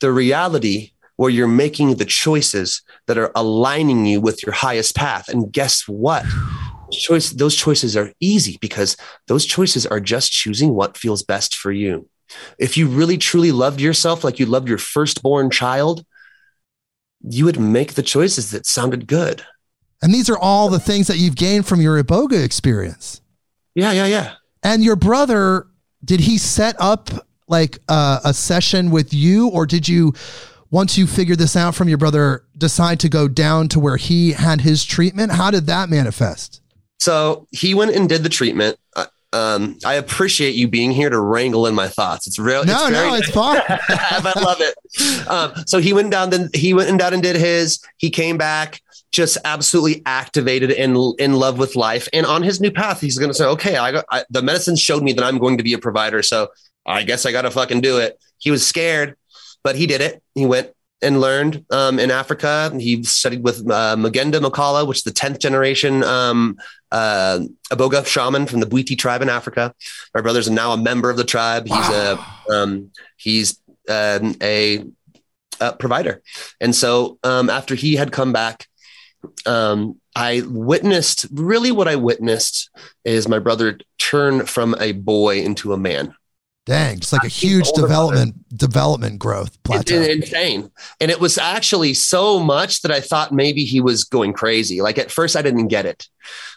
[0.00, 5.28] the reality where you're making the choices that are aligning you with your highest path.
[5.28, 6.26] And guess what?
[6.92, 11.72] Choice those choices are easy because those choices are just choosing what feels best for
[11.72, 12.08] you
[12.58, 16.04] If you really truly loved yourself like you loved your firstborn child,
[17.22, 19.44] you would make the choices that sounded good.
[20.02, 23.20] And these are all the things that you've gained from your Iboga experience.
[23.74, 24.34] Yeah, yeah, yeah.
[24.62, 25.66] And your brother,
[26.04, 27.10] did he set up
[27.48, 30.12] like uh, a session with you, or did you,
[30.70, 34.32] once you figured this out from your brother, decide to go down to where he
[34.32, 35.32] had his treatment?
[35.32, 36.60] How did that manifest?
[36.98, 38.78] So he went and did the treatment.
[39.36, 42.26] Um, I appreciate you being here to wrangle in my thoughts.
[42.26, 42.64] It's real.
[42.64, 43.60] No, it's very, no, it's fine.
[43.68, 45.28] I love it.
[45.28, 46.30] Um, so he went down.
[46.30, 47.80] Then he went and down and did his.
[47.98, 48.80] He came back
[49.12, 52.08] just absolutely activated and in love with life.
[52.12, 54.76] And on his new path, he's going to say, "Okay, I got I, the medicine
[54.76, 56.48] showed me that I'm going to be a provider, so
[56.86, 59.16] I guess I got to fucking do it." He was scared,
[59.62, 60.22] but he did it.
[60.34, 60.70] He went
[61.02, 62.72] and learned um, in Africa.
[62.78, 66.56] He studied with uh, Moughenda Mikala, which is the 10th generation um,
[66.90, 67.40] uh,
[67.70, 69.74] Iboga shaman from the Bwiti tribe in Africa.
[70.14, 71.64] My brother's now a member of the tribe.
[71.64, 72.18] He's wow.
[72.48, 74.84] a um, he's um, a,
[75.60, 76.22] a, provider,
[76.60, 78.66] and so um, after he had come back,
[79.44, 82.70] um, I witnessed really what I witnessed
[83.04, 86.14] is my brother turn from a boy into a man.
[86.66, 89.94] Dang, it's like a huge development development growth plateau.
[89.94, 90.70] It's insane.
[91.00, 94.82] And it was actually so much that I thought maybe he was going crazy.
[94.82, 96.08] Like at first I didn't get it.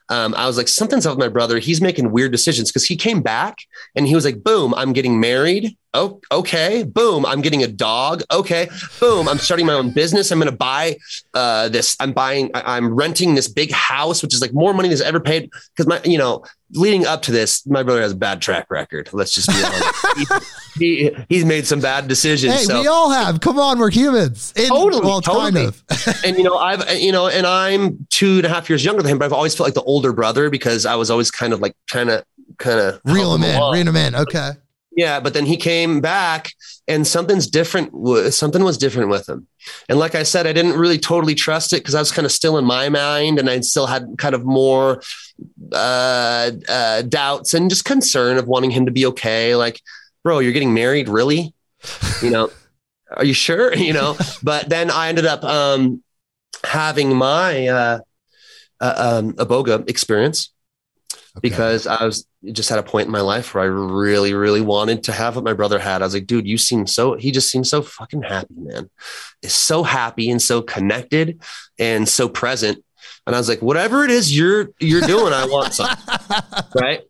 [0.10, 1.60] Um, I was like, something's up with my brother.
[1.60, 3.60] He's making weird decisions because he came back
[3.96, 5.78] and he was like, boom, I'm getting married.
[5.94, 6.84] Oh, okay.
[6.84, 8.22] Boom, I'm getting a dog.
[8.32, 8.70] Okay.
[9.00, 10.32] Boom, I'm starting my own business.
[10.32, 10.98] I'm going to buy
[11.34, 11.96] uh, this.
[12.00, 15.50] I'm buying, I'm renting this big house, which is like more money than ever paid.
[15.76, 16.44] Because my, you know,
[16.74, 19.10] leading up to this, my brother has a bad track record.
[19.14, 20.54] Let's just be honest.
[20.76, 22.54] he, he, he's made some bad decisions.
[22.54, 22.80] Hey, so.
[22.80, 23.42] we all have.
[23.42, 24.54] Come on, we're humans.
[24.56, 25.52] In, totally, well, totally.
[25.52, 26.16] Kind of.
[26.26, 29.14] and you know, I've you know, and I'm two and a half years younger than
[29.14, 31.60] him, but I've always felt like the older brother because I was always kind of
[31.60, 32.24] like trying to
[32.60, 34.16] kind of reel him, him in, reel him in.
[34.16, 34.52] Okay.
[34.96, 36.52] Yeah, but then he came back
[36.88, 37.92] and something's different.
[38.34, 39.48] Something was different with him.
[39.90, 42.32] And like I said, I didn't really totally trust it because I was kind of
[42.32, 45.02] still in my mind and I still had kind of more
[45.74, 49.56] uh, uh, doubts and just concern of wanting him to be okay.
[49.56, 49.82] Like,
[50.24, 51.54] bro, you're getting married, really?
[52.22, 52.50] You know,
[53.12, 53.74] are you sure?
[53.78, 56.02] You know, but then I ended up um,
[56.64, 58.00] having my uh,
[58.80, 60.52] uh, um, Iboga experience
[61.14, 61.42] okay.
[61.42, 65.04] because I was just at a point in my life where I really, really wanted
[65.06, 66.02] to have what my brother had.
[66.02, 68.90] I was like, dude, you seem so, he just seems so fucking happy, man.
[69.42, 71.42] Is so happy and so connected
[71.78, 72.84] and so present.
[73.26, 75.90] And I was like, whatever it is you're, you're doing, I want some.
[76.76, 77.02] right.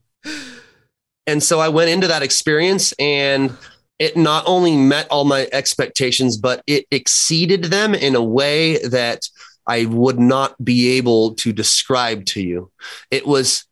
[1.27, 3.55] And so I went into that experience and
[3.99, 9.29] it not only met all my expectations, but it exceeded them in a way that
[9.69, 12.71] I would not be able to describe to you.
[13.11, 13.65] It was,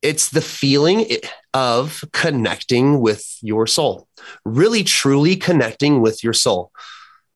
[0.00, 1.06] it's the feeling
[1.52, 4.06] of connecting with your soul,
[4.44, 6.70] really truly connecting with your soul,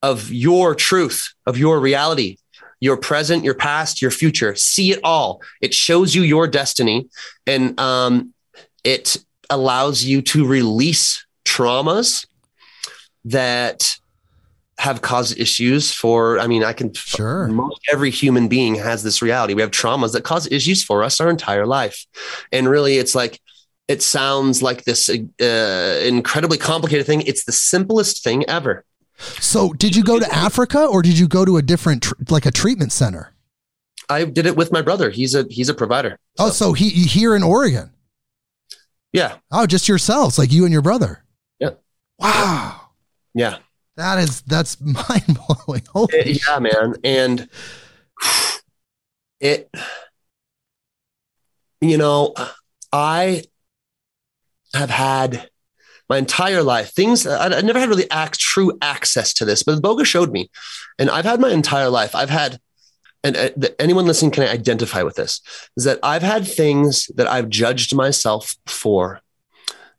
[0.02, 2.36] of your truth, of your reality,
[2.78, 4.54] your present, your past, your future.
[4.54, 5.42] See it all.
[5.60, 7.08] It shows you your destiny
[7.44, 8.32] and um,
[8.84, 9.16] it
[9.50, 12.24] allows you to release traumas
[13.24, 13.96] that
[14.80, 17.48] have caused issues for i mean i can sure.
[17.48, 19.54] most every human being has this reality.
[19.54, 22.06] We have traumas that cause issues for us our entire life.
[22.50, 23.40] And really it's like
[23.88, 27.22] it sounds like this uh, incredibly complicated thing.
[27.22, 28.84] It's the simplest thing ever.
[29.18, 32.46] So did you go to africa or did you go to a different tr- like
[32.46, 33.34] a treatment center?
[34.08, 35.10] I did it with my brother.
[35.10, 36.18] He's a he's a provider.
[36.38, 36.46] So.
[36.46, 37.90] oh so he here in oregon?
[39.12, 39.36] Yeah.
[39.52, 41.24] Oh just yourselves like you and your brother?
[41.58, 41.70] Yeah.
[42.18, 42.80] Wow.
[43.34, 43.58] Yeah
[44.00, 45.82] that is that's mind blowing.
[46.26, 47.48] yeah, man, and
[49.40, 49.70] it,
[51.80, 52.34] you know,
[52.92, 53.44] I
[54.74, 55.48] have had
[56.08, 59.76] my entire life things I, I never had really act, true access to this, but
[59.76, 60.50] the Boga showed me,
[60.98, 62.14] and I've had my entire life.
[62.14, 62.58] I've had
[63.22, 65.42] and uh, anyone listening can identify with this
[65.76, 69.20] is that I've had things that I've judged myself for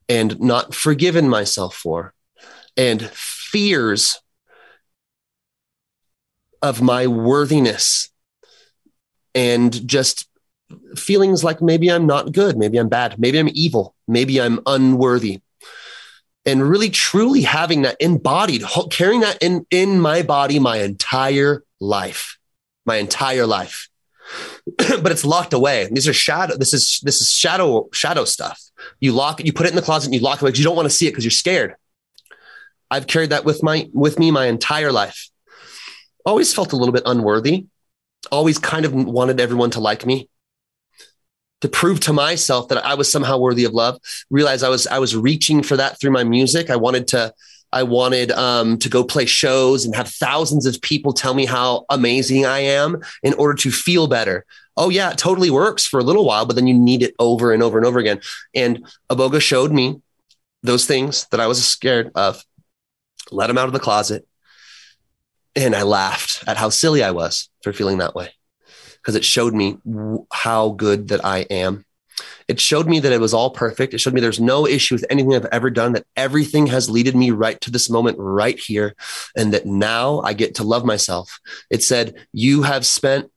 [0.10, 2.16] and not forgiven myself for
[2.76, 3.12] and
[3.52, 4.22] fears
[6.62, 8.10] of my worthiness
[9.36, 10.28] and just
[10.96, 15.42] feelings like maybe I'm not good, maybe I'm bad, maybe I'm evil, maybe I'm unworthy.
[16.46, 22.38] And really truly having that embodied, carrying that in, in my body my entire life,
[22.86, 23.90] my entire life.
[24.78, 25.88] but it's locked away.
[25.92, 26.56] These are shadow.
[26.56, 28.62] This is this is shadow shadow stuff.
[29.02, 30.60] You lock it, you put it in the closet and you lock it away because
[30.60, 31.76] you don't want to see it because you're scared.
[32.92, 35.30] I've carried that with my with me my entire life.
[36.26, 37.66] Always felt a little bit unworthy.
[38.32, 40.30] Always kind of wanted everyone to like me.
[41.62, 44.00] to prove to myself that I was somehow worthy of love.
[44.30, 46.70] realized I was I was reaching for that through my music.
[46.70, 47.34] I wanted to
[47.74, 51.86] I wanted um, to go play shows and have thousands of people tell me how
[51.90, 54.46] amazing I am in order to feel better.
[54.76, 57.54] Oh yeah, it totally works for a little while, but then you need it over
[57.54, 58.20] and over and over again.
[58.54, 60.02] And Iboga showed me
[60.64, 62.44] those things that I was scared of.
[63.32, 64.28] Let him out of the closet,
[65.56, 68.30] and I laughed at how silly I was for feeling that way
[68.96, 69.78] because it showed me
[70.32, 71.86] how good that I am.
[72.48, 73.94] It showed me that it was all perfect.
[73.94, 77.16] It showed me there's no issue with anything I've ever done, that everything has leaded
[77.16, 78.96] me right to this moment right here,
[79.36, 81.40] and that now I get to love myself.
[81.70, 83.32] It said, You have spent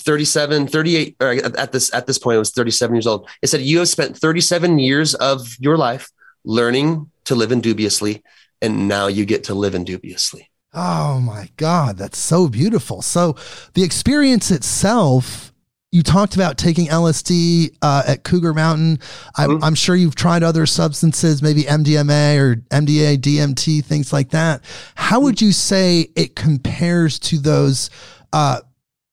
[0.00, 3.60] 37 38 or at this at this point it was 37 years old it said
[3.60, 6.08] you have spent 37 years of your life
[6.44, 8.22] learning to live indubiously
[8.60, 13.00] and now you get to live indubiously Oh my God, that's so beautiful.
[13.00, 13.36] So
[13.74, 15.52] the experience itself,
[15.90, 18.98] you talked about taking LSD uh, at Cougar Mountain.
[19.36, 19.64] I'm, mm-hmm.
[19.64, 24.62] I'm, sure you've tried other substances, maybe MDMA or MDA, DMT, things like that.
[24.94, 27.88] How would you say it compares to those
[28.34, 28.60] uh,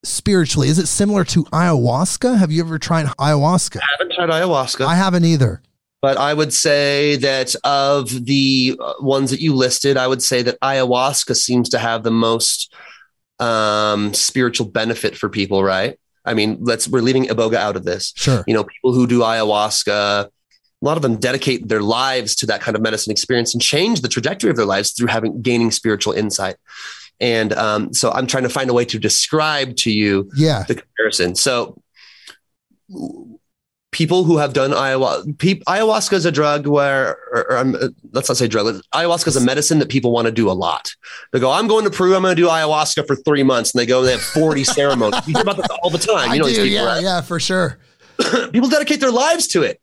[0.04, 0.68] spiritually?
[0.68, 2.38] Is it similar to ayahuasca?
[2.38, 3.78] Have you ever tried ayahuasca?
[3.78, 4.86] I haven't tried ayahuasca.
[4.86, 5.62] I haven't either.
[6.06, 10.44] But I would say that of the uh, ones that you listed, I would say
[10.44, 12.72] that ayahuasca seems to have the most
[13.40, 15.98] um, spiritual benefit for people, right?
[16.24, 18.14] I mean, let's we're leaving iboga out of this.
[18.16, 18.44] Sure.
[18.46, 20.30] You know, people who do ayahuasca, a
[20.80, 24.08] lot of them dedicate their lives to that kind of medicine experience and change the
[24.08, 26.58] trajectory of their lives through having gaining spiritual insight.
[27.20, 30.66] And um, so I'm trying to find a way to describe to you yeah.
[30.68, 31.34] the comparison.
[31.34, 31.82] So
[33.96, 37.78] people who have done ayahuasca, pe- ayahuasca is a drug where, or, or um,
[38.12, 40.94] let's not say drug, ayahuasca is a medicine that people want to do a lot.
[41.32, 43.74] They go, I'm going to Peru, I'm going to do ayahuasca for three months.
[43.74, 45.26] And they go and they have 40 ceremonies.
[45.26, 46.34] You hear about this all the time.
[46.34, 47.02] You know, do, these people, yeah, right?
[47.02, 47.80] yeah, for sure.
[48.52, 49.80] people dedicate their lives to it.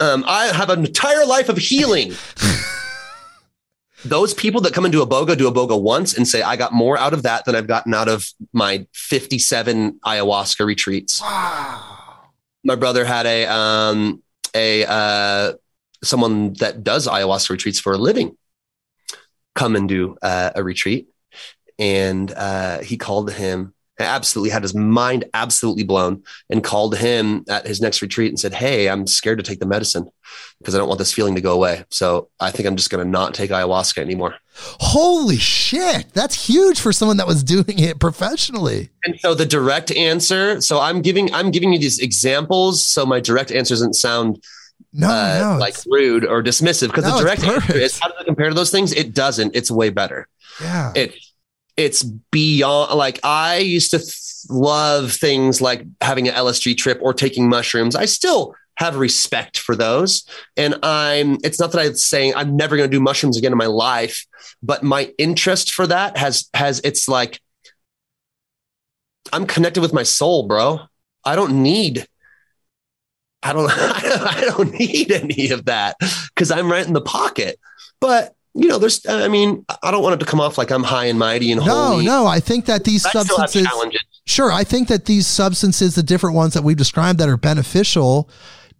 [0.00, 2.12] Um, I have an entire life of healing.
[4.04, 7.14] Those people that come into boga do iboga once and say, I got more out
[7.14, 11.22] of that than I've gotten out of my 57 ayahuasca retreats.
[11.22, 12.03] Wow
[12.64, 14.22] my brother had a um,
[14.54, 15.52] a uh,
[16.02, 18.36] someone that does ayahuasca retreats for a living
[19.54, 21.08] come and do uh, a retreat,
[21.78, 23.74] and uh, he called him.
[23.98, 28.54] Absolutely had his mind absolutely blown, and called him at his next retreat and said,
[28.54, 30.08] "Hey, I'm scared to take the medicine
[30.58, 31.84] because I don't want this feeling to go away.
[31.90, 36.12] So I think I'm just going to not take ayahuasca anymore." Holy shit.
[36.12, 38.90] That's huge for someone that was doing it professionally.
[39.04, 43.20] And so the direct answer, so I'm giving I'm giving you these examples so my
[43.20, 44.42] direct answer doesn't sound
[44.92, 48.20] no, uh, no like rude or dismissive because no, the direct answer is how does
[48.20, 48.92] it compare to those things?
[48.92, 49.56] It doesn't.
[49.56, 50.28] It's way better.
[50.60, 50.92] Yeah.
[50.94, 51.14] It
[51.76, 54.14] it's beyond like I used to th-
[54.48, 57.96] love things like having an LSD trip or taking mushrooms.
[57.96, 60.24] I still have respect for those.
[60.56, 63.58] And I'm, it's not that I'm saying I'm never going to do mushrooms again in
[63.58, 64.26] my life,
[64.62, 67.40] but my interest for that has, has, it's like,
[69.32, 70.80] I'm connected with my soul, bro.
[71.24, 72.06] I don't need,
[73.42, 75.96] I don't, I don't need any of that
[76.34, 77.58] because I'm right in the pocket.
[78.00, 80.84] But you know, there's, I mean, I don't want it to come off like I'm
[80.84, 82.04] high and mighty and holy.
[82.04, 83.66] No, no, I think that these substances,
[84.26, 84.52] sure.
[84.52, 88.30] I think that these substances, the different ones that we've described that are beneficial,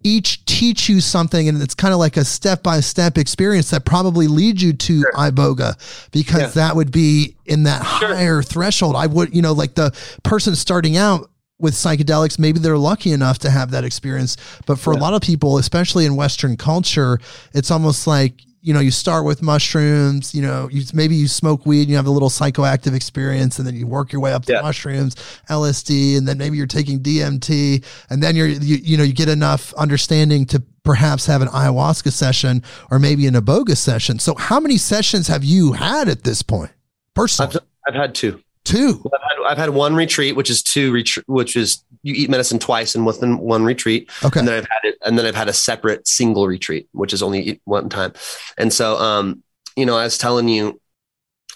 [0.05, 4.61] each teach you something and it's kind of like a step-by-step experience that probably leads
[4.61, 5.11] you to sure.
[5.13, 5.75] iboga
[6.11, 6.47] because yeah.
[6.49, 8.13] that would be in that sure.
[8.13, 9.89] higher threshold i would you know like the
[10.21, 14.93] person starting out with psychedelics maybe they're lucky enough to have that experience but for
[14.93, 14.99] yeah.
[14.99, 17.17] a lot of people especially in western culture
[17.55, 21.67] it's almost like you know, you start with mushrooms, you know, you maybe you smoke
[21.67, 24.53] weed, you have a little psychoactive experience, and then you work your way up to
[24.53, 24.61] yeah.
[24.61, 25.13] mushrooms,
[25.51, 29.29] LSD, and then maybe you're taking DMT, and then you're you, you know, you get
[29.29, 34.17] enough understanding to perhaps have an ayahuasca session or maybe an iboga session.
[34.17, 36.71] So how many sessions have you had at this point?
[37.13, 37.57] Personally?
[37.87, 38.41] I've, I've had two.
[38.65, 39.01] Two.
[39.13, 42.59] I've had, I've had one retreat, which is two retreat, which is you eat medicine
[42.59, 44.11] twice and within one retreat.
[44.23, 44.39] Okay.
[44.39, 47.23] And then I've had it, and then I've had a separate single retreat, which is
[47.23, 48.13] only one time.
[48.57, 49.43] And so, um,
[49.77, 50.81] you know, I was telling you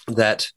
[0.06, 0.50] that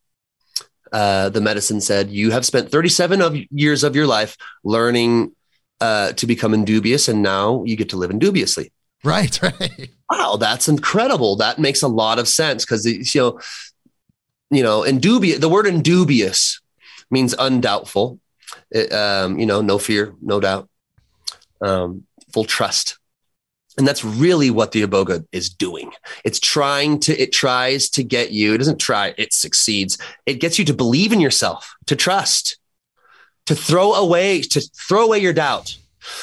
[0.92, 5.36] uh, the medicine said you have spent 37 of years of your life learning
[5.82, 8.72] uh, to become indubious, and now you get to live indubiously.
[9.04, 9.90] Right, right.
[10.10, 11.36] Wow, that's incredible.
[11.36, 13.40] That makes a lot of sense because you know
[14.56, 16.62] you know, indubious, the word indubious
[17.10, 18.20] means undoubtful.
[18.72, 20.70] It, um, you know, no fear, no doubt,
[21.62, 22.98] um, full trust.
[23.78, 25.92] And that's really what the iboga is doing.
[26.24, 29.98] It's trying to, it tries to get you, it doesn't try, it succeeds.
[30.26, 32.60] It gets you to believe in yourself, to trust,
[33.48, 35.78] to throw away, to throw away your doubt,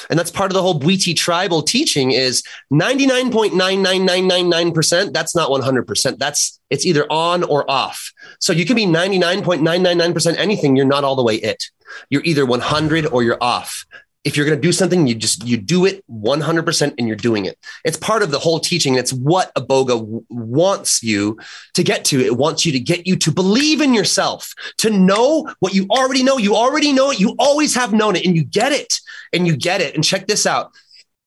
[0.08, 5.12] And that's part of the whole Bwiti tribal teaching is 99.99999%.
[5.12, 6.18] That's not 100%.
[6.18, 8.12] That's it's either on or off.
[8.38, 10.76] So you can be 99.999% anything.
[10.76, 11.64] You're not all the way it.
[12.08, 13.84] You're either 100 or you're off
[14.22, 17.46] if you're going to do something, you just you do it 100% and you're doing
[17.46, 17.58] it.
[17.84, 18.96] It's part of the whole teaching.
[18.96, 21.38] It's what Iboga w- wants you
[21.74, 22.20] to get to.
[22.20, 26.22] It wants you to get you to believe in yourself, to know what you already
[26.22, 26.36] know.
[26.36, 27.20] You already know it.
[27.20, 29.00] You always have known it and you get it
[29.32, 29.94] and you get it.
[29.94, 30.72] And check this out.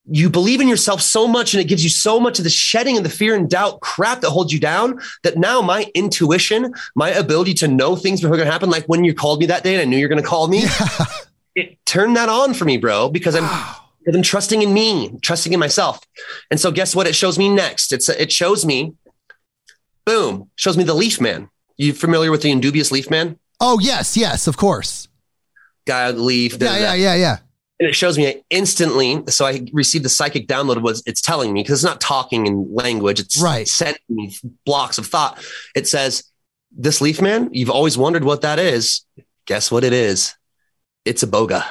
[0.06, 2.98] You believe in yourself so much and it gives you so much of the shedding
[2.98, 7.10] and the fear and doubt crap that holds you down that now my intuition, my
[7.10, 9.74] ability to know things before going to happen, like when you called me that day
[9.74, 10.64] and I knew you're going to call me.
[10.64, 11.06] Yeah
[11.56, 13.50] it turned that on for me, bro, because I'm
[14.00, 16.00] because I'm trusting in me, trusting in myself.
[16.52, 17.08] And so guess what?
[17.08, 17.92] It shows me next.
[17.92, 18.94] It's it shows me,
[20.06, 21.50] boom, shows me the Leaf Man.
[21.78, 23.40] You familiar with the Indubious Leaf Man?
[23.60, 25.08] Oh yes, yes, of course.
[25.86, 26.58] Guy the leaf.
[26.60, 27.38] Yeah, yeah, yeah, yeah.
[27.80, 29.24] And it shows me instantly.
[29.28, 32.74] So I received the psychic download was it's telling me because it's not talking in
[32.74, 33.20] language.
[33.20, 33.68] It's right.
[33.68, 34.36] sending me
[34.66, 35.44] blocks of thought.
[35.76, 36.24] It says,
[36.72, 39.06] "This leaf man, you've always wondered what that is.
[39.46, 40.36] Guess what it is?
[41.06, 41.66] It's iboga.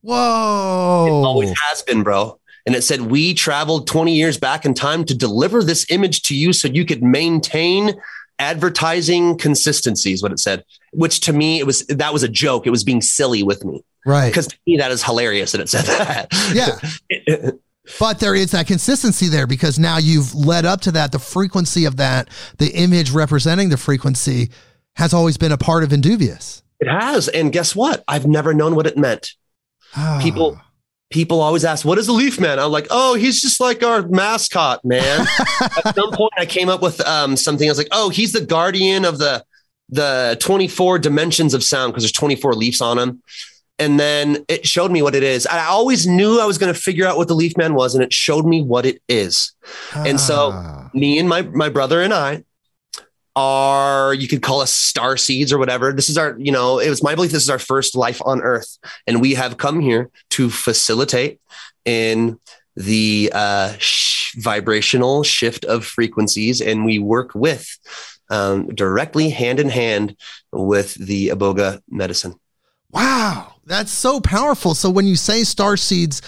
[0.00, 1.06] Whoa.
[1.06, 2.38] It always has been, bro.
[2.66, 6.36] And it said, We traveled 20 years back in time to deliver this image to
[6.36, 7.94] you so you could maintain
[8.38, 12.66] advertising consistency, is what it said, which to me, it was that was a joke.
[12.66, 13.84] It was being silly with me.
[14.06, 14.28] Right.
[14.28, 16.28] Because to me, that is hilarious that it said that.
[16.52, 17.50] Yeah.
[17.98, 21.12] but there is that consistency there because now you've led up to that.
[21.12, 24.50] The frequency of that, the image representing the frequency
[24.96, 26.63] has always been a part of Indubious.
[26.84, 27.28] It has.
[27.28, 28.04] And guess what?
[28.06, 29.30] I've never known what it meant.
[30.20, 30.60] people
[31.10, 32.58] people always ask, what is a leaf man?
[32.58, 35.20] I'm like, oh, he's just like our mascot, man.
[35.60, 37.68] At some point I came up with um, something.
[37.68, 39.44] I was like, oh, he's the guardian of the
[39.90, 43.22] the 24 dimensions of sound because there's 24 leaves on him.
[43.78, 45.46] And then it showed me what it is.
[45.46, 48.02] I always knew I was going to figure out what the leaf man was, and
[48.02, 49.52] it showed me what it is.
[49.94, 50.04] Ah.
[50.06, 50.90] And so ah.
[50.94, 52.44] me and my my brother and I,
[53.36, 55.92] are you could call us star seeds or whatever.
[55.92, 58.40] This is our, you know, it was my belief this is our first life on
[58.42, 58.78] earth.
[59.06, 61.40] And we have come here to facilitate
[61.84, 62.38] in
[62.76, 66.60] the uh, sh- vibrational shift of frequencies.
[66.60, 67.78] And we work with
[68.30, 70.16] um, directly hand in hand
[70.52, 72.34] with the iboga medicine.
[72.90, 74.74] Wow, that's so powerful.
[74.74, 76.22] So when you say star seeds,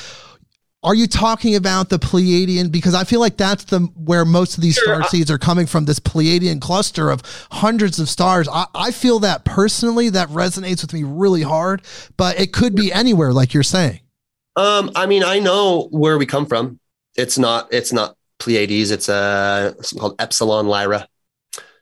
[0.86, 2.70] are you talking about the Pleiadian?
[2.70, 5.84] Because I feel like that's the where most of these star seeds are coming from.
[5.84, 8.48] This Pleiadian cluster of hundreds of stars.
[8.48, 11.82] I, I feel that personally, that resonates with me really hard.
[12.16, 14.00] But it could be anywhere, like you're saying.
[14.54, 16.78] Um, I mean, I know where we come from.
[17.16, 17.66] It's not.
[17.72, 18.92] It's not Pleiades.
[18.92, 21.08] It's uh, something called Epsilon Lyra.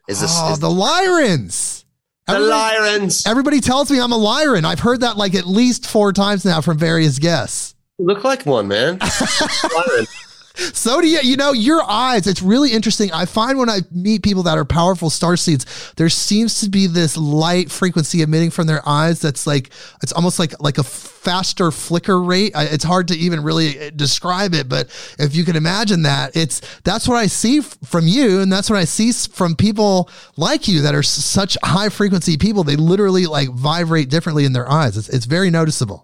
[0.08, 1.84] Is this oh, is, the Lyrans?
[2.26, 3.28] The Lyrans.
[3.28, 4.64] Everybody tells me I'm a Lyran.
[4.64, 7.73] I've heard that like at least four times now from various guests.
[7.98, 8.98] You look like one, man.
[10.72, 11.20] so do you.
[11.22, 13.12] You know, your eyes, it's really interesting.
[13.12, 16.88] I find when I meet people that are powerful star seeds, there seems to be
[16.88, 19.70] this light frequency emitting from their eyes that's like,
[20.02, 22.50] it's almost like like a faster flicker rate.
[22.56, 24.88] It's hard to even really uh, describe it, but
[25.20, 28.78] if you can imagine that, it's that's what I see from you, and that's what
[28.80, 32.64] I see from people like you that are such high frequency people.
[32.64, 34.96] They literally like vibrate differently in their eyes.
[34.96, 36.03] It's, it's very noticeable.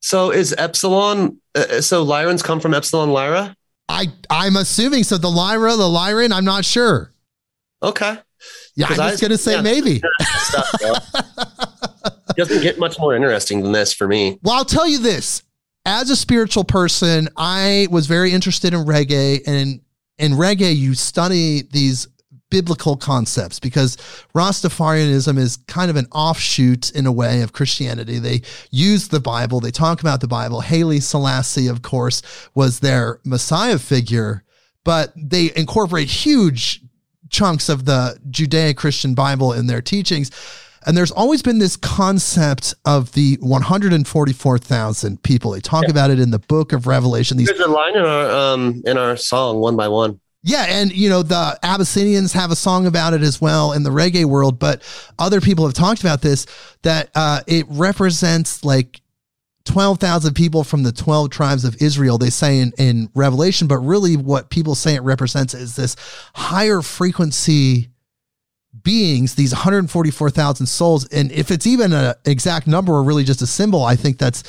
[0.00, 1.40] So is Epsilon?
[1.54, 3.56] Uh, uh, so Lyrans come from Epsilon Lyra.
[3.88, 5.18] I I'm assuming so.
[5.18, 6.32] The Lyra, the Lyran.
[6.32, 7.12] I'm not sure.
[7.82, 8.18] Okay.
[8.76, 10.00] Yeah, I'm just gonna say yeah, maybe.
[10.20, 10.72] Stuff,
[12.36, 14.38] doesn't get much more interesting than this for me.
[14.42, 15.42] Well, I'll tell you this.
[15.84, 19.80] As a spiritual person, I was very interested in reggae, and
[20.18, 22.06] in reggae, you study these
[22.50, 23.96] biblical concepts because
[24.34, 28.18] Rastafarianism is kind of an offshoot in a way of Christianity.
[28.18, 30.60] They use the Bible, they talk about the Bible.
[30.60, 32.22] Haile Selassie, of course,
[32.54, 34.44] was their Messiah figure,
[34.84, 36.82] but they incorporate huge
[37.28, 40.30] chunks of the Judeo Christian Bible in their teachings.
[40.86, 45.50] And there's always been this concept of the 144,000 people.
[45.50, 45.90] They talk yeah.
[45.90, 47.36] about it in the book of Revelation.
[47.36, 50.20] These- There's a line in our um, in our song, one by one.
[50.48, 53.90] Yeah, and you know the Abyssinians have a song about it as well in the
[53.90, 54.82] reggae world, but
[55.18, 56.46] other people have talked about this
[56.82, 59.02] that uh, it represents like
[59.66, 62.16] twelve thousand people from the twelve tribes of Israel.
[62.16, 65.96] They say in, in Revelation, but really what people say it represents is this
[66.34, 67.90] higher frequency
[68.82, 71.06] beings, these 144,000 souls.
[71.08, 74.44] And if it's even an exact number or really just a symbol, I think that's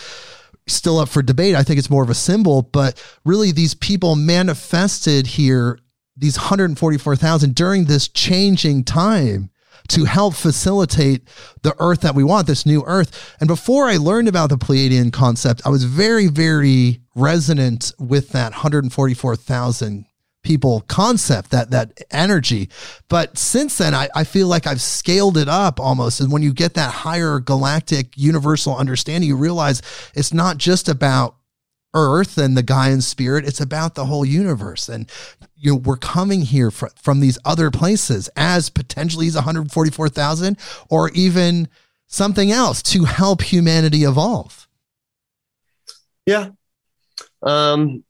[0.68, 1.56] still up for debate.
[1.56, 5.80] I think it's more of a symbol, but really these people manifested here,
[6.20, 9.50] these 144,000 during this changing time
[9.88, 11.28] to help facilitate
[11.64, 13.36] the earth that we want, this new earth.
[13.40, 18.52] And before I learned about the Pleiadian concept, I was very, very resonant with that
[18.52, 20.06] 144,000
[20.44, 22.70] people concept, that that energy.
[23.10, 26.22] But since then, I, I feel like I've scaled it up almost.
[26.22, 29.82] And when you get that higher galactic universal understanding, you realize
[30.14, 31.36] it's not just about
[31.94, 33.46] earth and the Gaian spirit.
[33.46, 34.90] It's about the whole universe.
[34.90, 35.10] And
[35.56, 40.58] you know, we're coming here fr- from these other places as potentially as 144,000
[40.90, 41.68] or even
[42.08, 44.68] something else to help humanity evolve.
[46.26, 46.50] Yeah.
[47.42, 48.04] Um,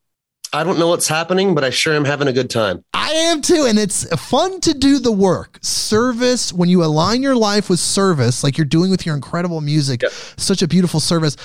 [0.51, 2.83] I don't know what's happening, but I sure am having a good time.
[2.93, 3.65] I am too.
[3.67, 5.59] And it's fun to do the work.
[5.61, 10.01] Service, when you align your life with service, like you're doing with your incredible music,
[10.01, 10.11] yep.
[10.11, 11.37] such a beautiful service,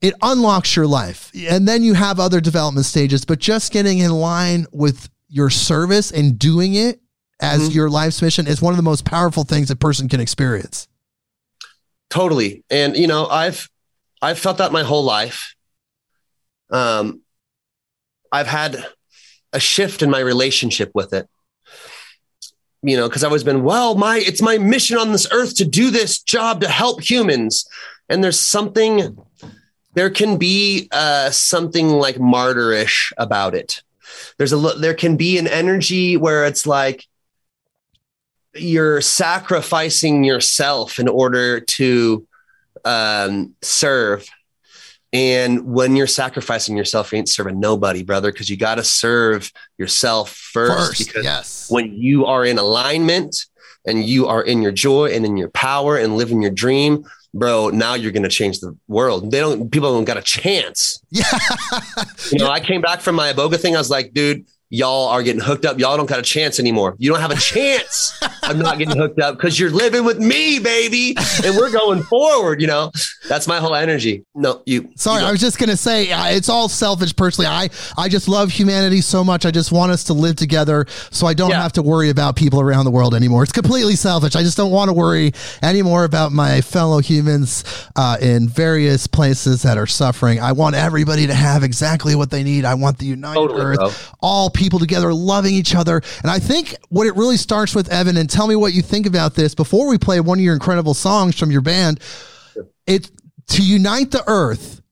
[0.00, 1.30] it unlocks your life.
[1.34, 6.10] And then you have other development stages, but just getting in line with your service
[6.10, 7.00] and doing it
[7.40, 7.72] as mm-hmm.
[7.72, 10.88] your life's mission is one of the most powerful things a person can experience.
[12.10, 12.64] Totally.
[12.70, 13.68] And you know, I've
[14.22, 15.54] I've felt that my whole life.
[16.70, 17.22] Um
[18.32, 18.84] I've had
[19.52, 21.28] a shift in my relationship with it.
[22.82, 25.64] You know, because I've always been, well, my it's my mission on this earth to
[25.64, 27.66] do this job to help humans.
[28.08, 29.18] And there's something,
[29.94, 33.82] there can be uh, something like martyrish about it.
[34.36, 37.06] There's a there can be an energy where it's like
[38.54, 42.26] you're sacrificing yourself in order to
[42.84, 44.28] um, serve
[45.12, 49.50] and when you're sacrificing yourself, you ain't serving nobody, brother, because you got to serve
[49.78, 50.88] yourself first.
[50.88, 51.70] first because yes.
[51.70, 53.46] when you are in alignment
[53.86, 57.68] and you are in your joy and in your power and living your dream, bro,
[57.70, 59.30] now you're going to change the world.
[59.30, 61.02] They don't, people don't got a chance.
[61.10, 61.24] Yeah.
[62.30, 63.74] you know, I came back from my Iboga thing.
[63.74, 65.78] I was like, dude, y'all are getting hooked up.
[65.78, 66.94] Y'all don't got a chance anymore.
[66.98, 68.18] You don't have a chance.
[68.42, 72.60] I'm not getting hooked up because you're living with me, baby, and we're going forward.
[72.60, 72.90] You know,
[73.28, 74.24] that's my whole energy.
[74.34, 74.90] No, you.
[74.96, 77.14] Sorry, you I was just gonna say uh, it's all selfish.
[77.14, 79.46] Personally, I I just love humanity so much.
[79.46, 81.62] I just want us to live together, so I don't yeah.
[81.62, 83.42] have to worry about people around the world anymore.
[83.42, 84.36] It's completely selfish.
[84.36, 85.32] I just don't want to worry
[85.62, 87.64] anymore about my fellow humans
[87.96, 90.40] uh, in various places that are suffering.
[90.40, 92.64] I want everybody to have exactly what they need.
[92.64, 93.90] I want the United totally, Earth, bro.
[94.20, 96.02] all people together, loving each other.
[96.22, 99.06] And I think what it really starts with, Evan, and tell me what you think
[99.06, 102.00] about this before we play one of your incredible songs from your band.
[102.86, 103.10] It's
[103.48, 104.82] to unite the earth,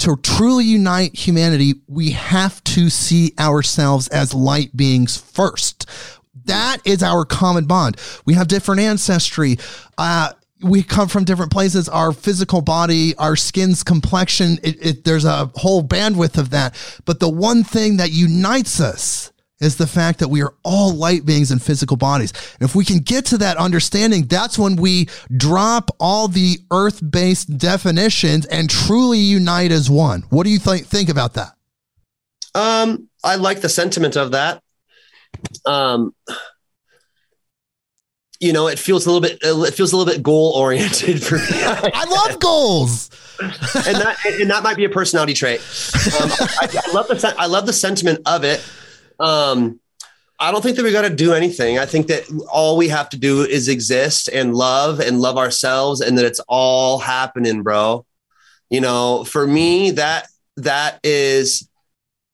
[0.00, 5.88] to truly unite humanity, we have to see ourselves as light beings first.
[6.44, 7.96] That is our common bond.
[8.24, 9.58] We have different ancestry.
[9.96, 10.32] Uh,
[10.62, 11.88] we come from different places.
[11.88, 16.74] Our physical body, our skin's complexion, it, it, there's a whole bandwidth of that.
[17.04, 21.24] But the one thing that unites us is the fact that we are all light
[21.24, 22.32] beings in physical bodies.
[22.58, 27.00] And if we can get to that understanding, that's when we drop all the earth
[27.08, 30.22] based definitions and truly unite as one.
[30.30, 31.52] What do you th- think about that?
[32.54, 34.62] Um, I like the sentiment of that.
[35.64, 36.12] Um,
[38.42, 41.36] you know, it feels a little bit it feels a little bit goal oriented for
[41.36, 41.44] me.
[41.52, 43.08] I love goals,
[43.40, 45.60] and that and that might be a personality trait.
[46.20, 46.28] Um,
[46.60, 48.60] I, I, love the I love the sentiment of it.
[49.20, 49.78] Um,
[50.40, 51.78] I don't think that we got to do anything.
[51.78, 56.00] I think that all we have to do is exist and love and love ourselves,
[56.00, 58.04] and that it's all happening, bro.
[58.70, 61.68] You know, for me, that that is,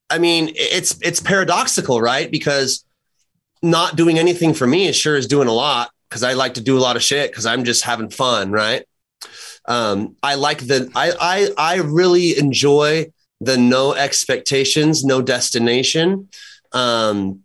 [0.09, 2.31] I mean, it's it's paradoxical, right?
[2.31, 2.83] Because
[3.61, 6.61] not doing anything for me is sure is doing a lot because I like to
[6.61, 8.85] do a lot of shit because I'm just having fun, right?
[9.67, 16.29] Um, I like the I I I really enjoy the no expectations, no destination
[16.73, 17.41] um,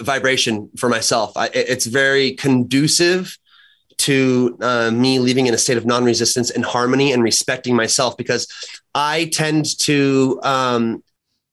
[0.00, 1.36] vibration for myself.
[1.36, 3.36] I, it's very conducive
[3.98, 8.48] to uh, me living in a state of non-resistance and harmony and respecting myself because
[8.94, 11.04] I tend to um,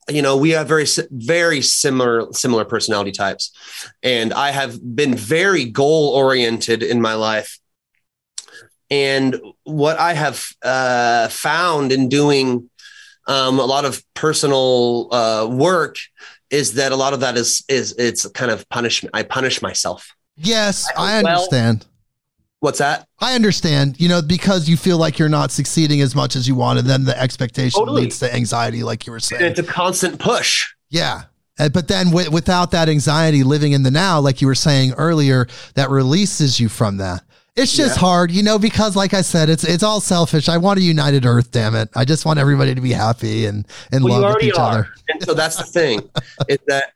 [0.09, 3.51] you know we have very very similar similar personality types.
[4.03, 7.59] And i have been very goal oriented in my life.
[8.89, 12.69] And what i have uh, found in doing
[13.27, 15.97] um, a lot of personal uh, work
[16.49, 20.15] is that a lot of that is is it's kind of punishment i punish myself.
[20.35, 21.85] Yes i, I understand.
[21.85, 21.96] well,
[22.59, 23.07] What's that?
[23.19, 26.55] I understand, you know, because you feel like you're not succeeding as much as you
[26.55, 28.03] want, and then the expectation totally.
[28.03, 29.43] leads to anxiety, like you were saying.
[29.43, 30.73] It's a constant push.
[30.89, 31.23] Yeah.
[31.59, 34.93] Uh, but then w- without that anxiety, living in the now, like you were saying
[34.93, 37.23] earlier, that releases you from that.
[37.55, 38.01] It's just yeah.
[38.01, 40.47] hard, you know, because like I said, it's it's all selfish.
[40.47, 41.89] I want a united earth, damn it.
[41.95, 44.71] I just want everybody to be happy and and well, love with each are.
[44.71, 44.89] other.
[45.09, 46.07] And so that's the thing.
[46.47, 46.93] is that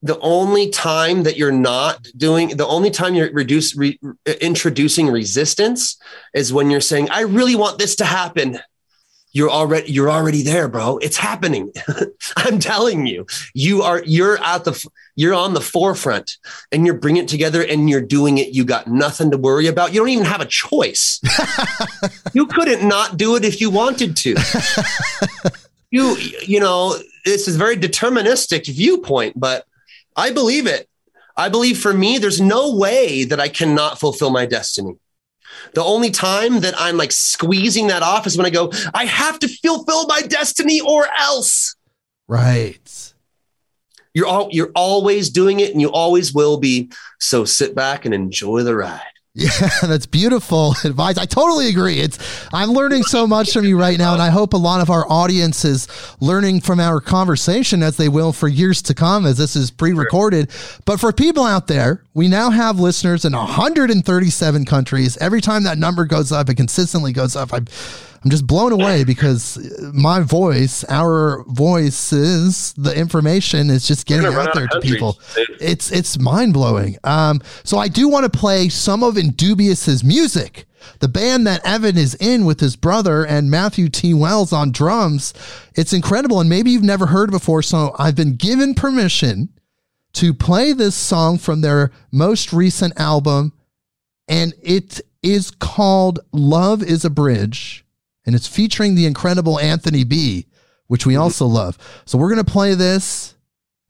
[0.00, 3.98] the only time that you're not doing the only time you're reduce re,
[4.40, 5.98] introducing resistance
[6.34, 8.58] is when you're saying i really want this to happen.
[9.32, 10.98] You're already you're already there bro.
[10.98, 11.72] It's happening.
[12.36, 14.82] I'm telling you you are you're at the
[15.16, 16.38] you're on the forefront
[16.72, 18.48] and you're bringing it together and you're doing it.
[18.54, 19.92] You got nothing to worry about.
[19.92, 21.20] You don't even have a choice.
[22.34, 24.36] You couldn't not do it if you wanted to.
[25.90, 26.16] You
[26.46, 26.94] you know
[27.24, 29.64] this is very deterministic viewpoint but
[30.18, 30.88] I believe it.
[31.36, 34.96] I believe for me, there's no way that I cannot fulfill my destiny.
[35.74, 39.38] The only time that I'm like squeezing that off is when I go, I have
[39.38, 41.76] to fulfill my destiny or else.
[42.26, 43.14] Right.
[44.12, 46.90] You're all you're always doing it and you always will be.
[47.20, 49.02] So sit back and enjoy the ride.
[49.38, 51.16] Yeah, that's beautiful advice.
[51.16, 52.00] I totally agree.
[52.00, 52.18] It's
[52.52, 55.08] I'm learning so much from you right now, and I hope a lot of our
[55.08, 55.86] audience is
[56.18, 60.50] learning from our conversation as they will for years to come, as this is pre-recorded.
[60.84, 65.16] But for people out there, we now have listeners in 137 countries.
[65.18, 67.52] Every time that number goes up, it consistently goes up.
[67.54, 67.60] I
[68.24, 69.58] I'm just blown away because
[69.94, 75.18] my voice, our voices, the information is just getting out there to people.
[75.60, 76.96] It's it's mind blowing.
[77.04, 80.66] Um, so I do want to play some of Indubious's music.
[81.00, 84.14] The band that Evan is in with his brother and Matthew T.
[84.14, 85.32] Wells on drums.
[85.74, 86.40] It's incredible.
[86.40, 87.62] And maybe you've never heard before.
[87.62, 89.50] So I've been given permission
[90.14, 93.52] to play this song from their most recent album.
[94.26, 97.84] And it is called Love is a Bridge
[98.28, 100.44] and it's featuring the incredible Anthony B,
[100.86, 101.78] which we also love.
[102.04, 103.34] So we're going to play this,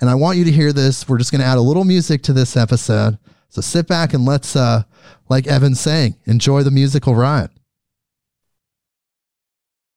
[0.00, 1.08] and I want you to hear this.
[1.08, 3.18] We're just going to add a little music to this episode.
[3.48, 4.84] So sit back and let's, uh,
[5.28, 7.50] like Evan's saying, enjoy the musical ride.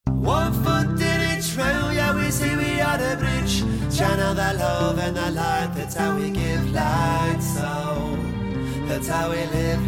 [0.07, 3.59] One foot in each round, yeah, we see we are the bridge.
[3.95, 8.17] Channel the love and the light, that's how we give light, so
[8.87, 9.87] that's how we live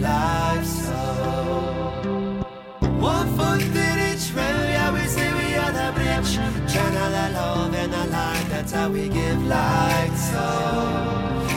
[8.63, 10.39] that's how we give light, so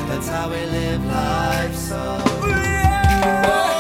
[0.09, 1.95] that's how we live life, so.
[1.95, 3.77] Oh yeah.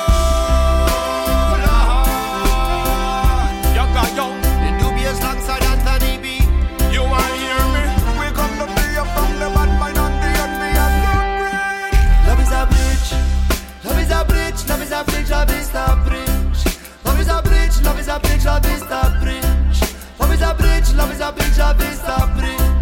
[12.26, 13.10] Love is a bridge,
[13.84, 14.68] love is a bridge.
[14.68, 16.64] Love is a bridge, I beast up bridge,
[17.04, 19.46] love is a bridge, love is a bridge, I beast that bridge
[20.20, 22.75] Love is a bridge, love is a bridge, I beast up bridge,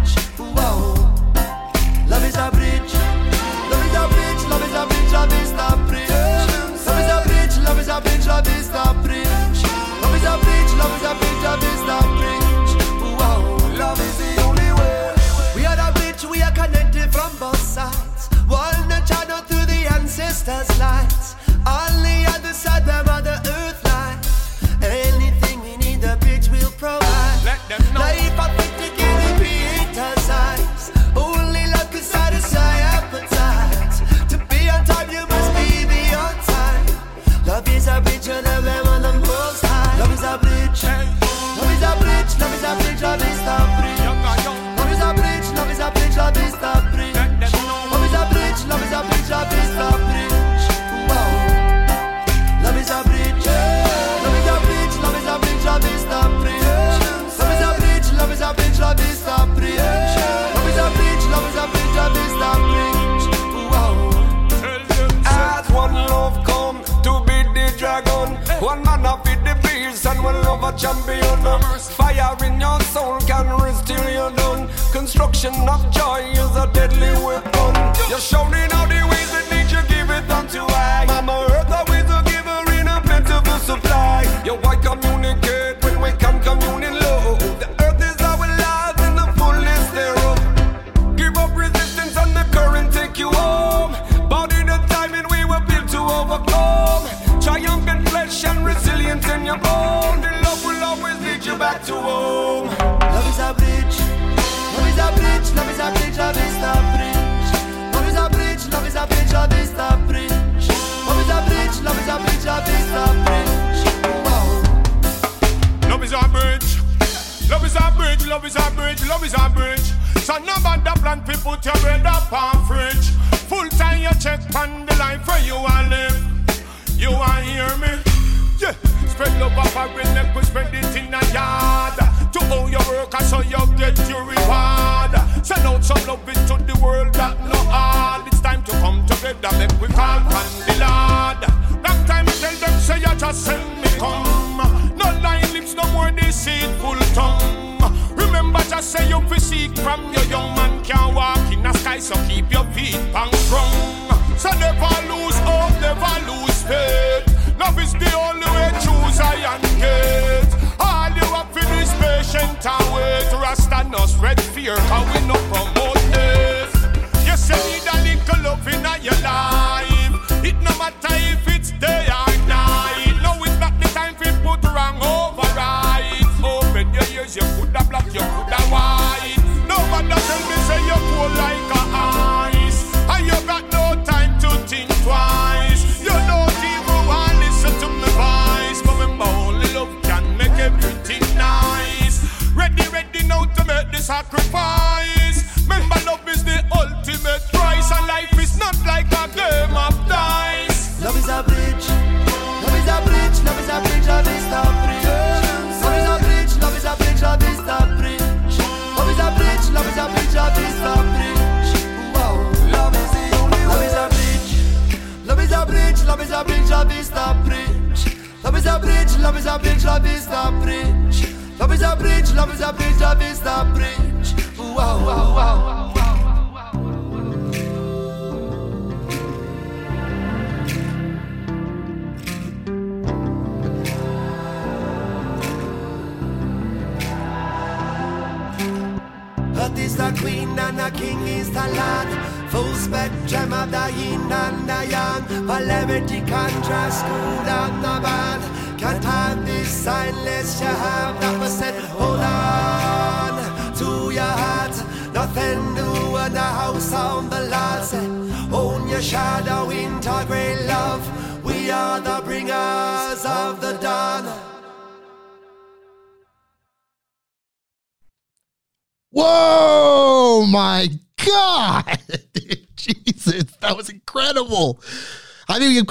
[5.15, 5.77] la vista a
[6.85, 8.41] La vista print, a vista print, la
[8.83, 9.14] a print.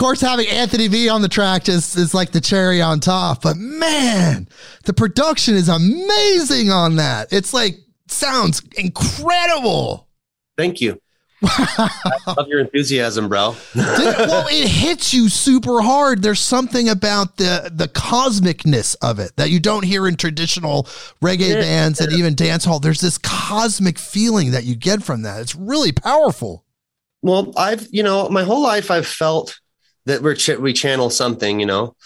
[0.04, 3.56] Course, having Anthony B on the track just is like the cherry on top, but
[3.56, 4.46] man,
[4.84, 7.32] the production is amazing on that.
[7.32, 7.78] It's like,
[8.08, 10.06] sounds incredible.
[10.58, 11.00] Thank you.
[11.42, 13.56] I love your enthusiasm, bro.
[13.74, 16.20] well, it hits you super hard.
[16.20, 20.82] There's something about the the cosmicness of it that you don't hear in traditional
[21.22, 22.78] reggae bands and even dance hall.
[22.78, 25.40] There's this cosmic feeling that you get from that.
[25.40, 26.66] It's really powerful.
[27.22, 29.60] Well, I've you know my whole life I've felt
[30.06, 31.60] that we're ch- we channel something.
[31.60, 31.96] You know,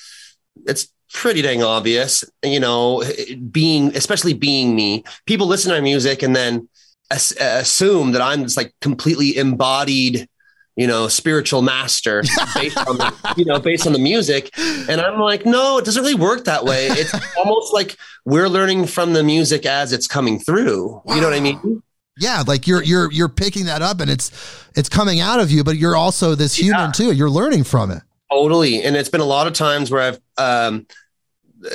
[0.67, 2.25] it's pretty dang obvious.
[2.43, 3.05] You know,
[3.51, 6.69] being especially being me, people listen to my music and then
[7.11, 10.29] as- assume that I'm just like completely embodied.
[10.77, 12.23] You know, spiritual master
[12.55, 16.01] based on the, you know based on the music, and I'm like, no, it doesn't
[16.01, 16.87] really work that way.
[16.87, 21.03] It's almost like we're learning from the music as it's coming through.
[21.09, 21.83] You know what I mean?
[22.19, 24.31] Yeah, like you're you're you're picking that up and it's
[24.75, 26.93] it's coming out of you, but you're also this human Yeah.
[26.93, 27.13] too.
[27.13, 28.03] You're learning from it.
[28.31, 28.83] Totally.
[28.83, 30.87] And it's been a lot of times where I've, um,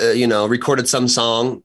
[0.02, 1.64] uh, you know, recorded some song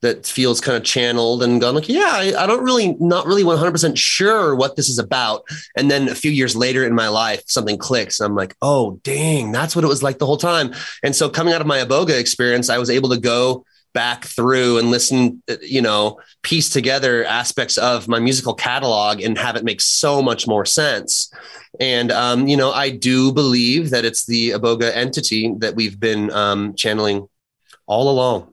[0.00, 3.42] that feels kind of channeled and gone like, yeah, I, I don't really, not really
[3.42, 5.42] 100% sure what this is about.
[5.76, 8.20] And then a few years later in my life, something clicks.
[8.20, 10.72] And I'm like, oh, dang, that's what it was like the whole time.
[11.02, 14.78] And so coming out of my Iboga experience, I was able to go back through
[14.78, 19.64] and listen, uh, you know, piece together aspects of my musical catalog and have it
[19.64, 21.32] make so much more sense.
[21.80, 26.30] And, um, you know, I do believe that it's the Iboga entity that we've been
[26.32, 27.28] um, channeling
[27.86, 28.52] all along.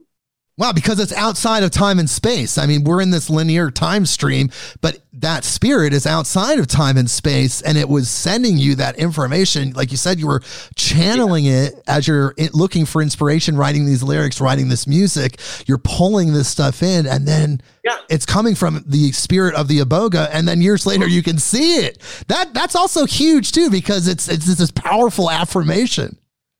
[0.58, 2.56] Wow, because it's outside of time and space.
[2.56, 4.50] I mean, we're in this linear time stream,
[4.80, 8.96] but that spirit is outside of time and space, and it was sending you that
[8.98, 9.72] information.
[9.74, 10.40] Like you said, you were
[10.74, 15.38] channeling it as you're looking for inspiration, writing these lyrics, writing this music.
[15.66, 17.98] You're pulling this stuff in, and then Yeah.
[18.08, 21.76] it's coming from the spirit of the iboga, and then years later you can see
[21.84, 21.98] it.
[22.28, 26.16] That that's also huge too, because it's it's this powerful affirmation.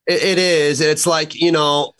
[0.06, 0.80] It, it is.
[0.82, 1.94] It's like, you know,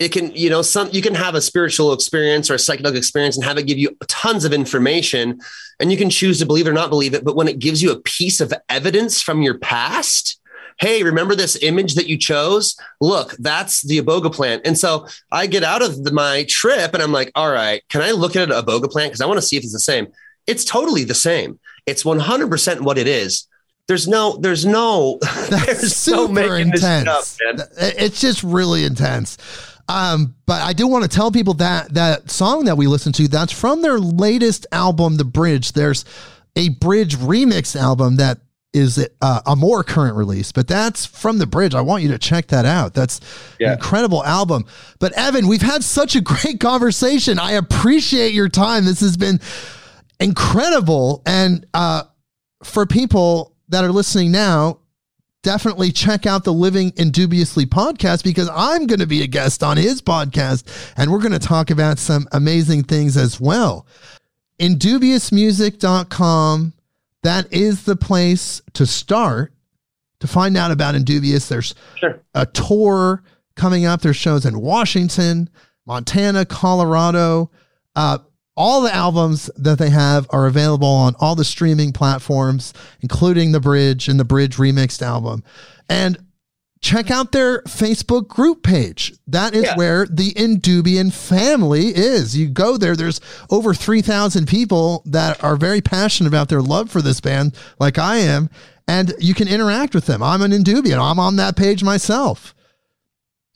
[0.00, 3.36] it can, you know, some, you can have a spiritual experience or a psychedelic experience
[3.36, 5.38] and have it give you tons of information
[5.78, 7.22] and you can choose to believe it or not believe it.
[7.22, 10.38] But when it gives you a piece of evidence from your past,
[10.78, 12.74] Hey, remember this image that you chose?
[13.02, 14.62] Look, that's the Iboga plant.
[14.64, 18.00] And so I get out of the, my trip and I'm like, all right, can
[18.00, 19.12] I look at an Iboga plant?
[19.12, 20.06] Cause I want to see if it's the same.
[20.46, 21.60] It's totally the same.
[21.84, 23.46] It's 100% what it is.
[23.88, 27.38] There's no, there's no, That's there's no super shit intense.
[27.46, 27.66] up, man.
[27.76, 29.36] It's just really intense.
[29.90, 33.26] Um, but I do want to tell people that that song that we listened to,
[33.28, 35.72] that's from their latest album, The Bridge.
[35.72, 36.04] There's
[36.56, 38.38] a Bridge remix album that
[38.72, 41.74] is uh, a more current release, but that's from The Bridge.
[41.74, 42.94] I want you to check that out.
[42.94, 43.20] That's
[43.58, 43.68] Yeah.
[43.68, 44.64] an incredible album.
[45.00, 47.38] But Evan, we've had such a great conversation.
[47.40, 48.84] I appreciate your time.
[48.84, 49.40] This has been
[50.20, 51.22] incredible.
[51.26, 52.04] And uh,
[52.62, 54.79] for people that are listening now,
[55.42, 59.76] definitely check out the Living Indubiously podcast because I'm going to be a guest on
[59.76, 60.64] his podcast
[60.96, 63.86] and we're going to talk about some amazing things as well.
[64.60, 66.72] Indubiousmusic.com,
[67.22, 69.52] that is the place to start
[70.20, 71.48] to find out about Indubious.
[71.48, 72.20] There's Sure.
[72.34, 73.22] a tour
[73.56, 74.02] coming up.
[74.02, 75.48] There's shows in Washington,
[75.86, 77.50] Montana, Colorado.
[77.96, 78.18] Uh,
[78.56, 83.60] all the albums that they have are available on all the streaming platforms, including the
[83.60, 85.42] Bridge and the Bridge remixed album.
[85.88, 86.18] And
[86.82, 89.12] check out their Facebook group page.
[89.26, 89.76] That is Yeah.
[89.76, 92.36] where the Indubian family is.
[92.36, 93.20] You go there, there's
[93.50, 98.16] over 3,000 people that are very passionate about their love for this band, like I
[98.16, 98.48] am,
[98.88, 100.22] and you can interact with them.
[100.22, 102.54] I'm an Indubian, I'm on that page myself.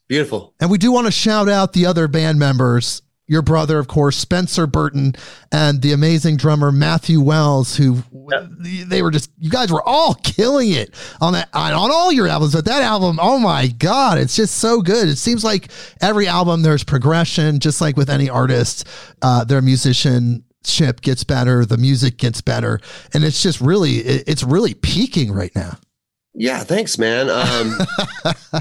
[0.06, 0.52] Beautiful.
[0.60, 3.00] And we do want to shout out the other band members.
[3.26, 5.14] Your brother, of course, Spencer Burton,
[5.50, 8.02] and the amazing drummer Matthew Wells, who
[8.60, 12.28] they were just you guys were all killing it on that on on all your
[12.28, 12.52] albums.
[12.54, 15.08] But that album, oh my god, it's just so good.
[15.08, 15.70] It seems like
[16.02, 18.86] every album there's progression, just like with any artist,
[19.22, 22.78] uh, their musicianship gets better, the music gets better,
[23.14, 25.78] and it's just really it- it's really peaking right now.
[26.36, 27.30] Yeah, thanks, man.
[27.30, 27.78] Um,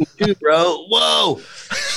[0.17, 0.85] dude, bro.
[0.89, 1.41] Whoa,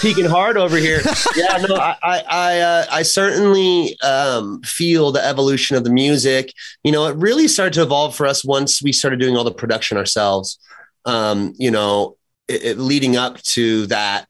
[0.00, 1.00] peeking hard over here.
[1.36, 6.54] Yeah, no, I, I, I, uh, I certainly um, feel the evolution of the music.
[6.82, 9.52] You know, it really started to evolve for us once we started doing all the
[9.52, 10.58] production ourselves.
[11.04, 12.16] Um, you know,
[12.48, 14.26] it, it, leading up to that,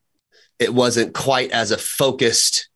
[0.59, 2.69] it wasn't quite as a focused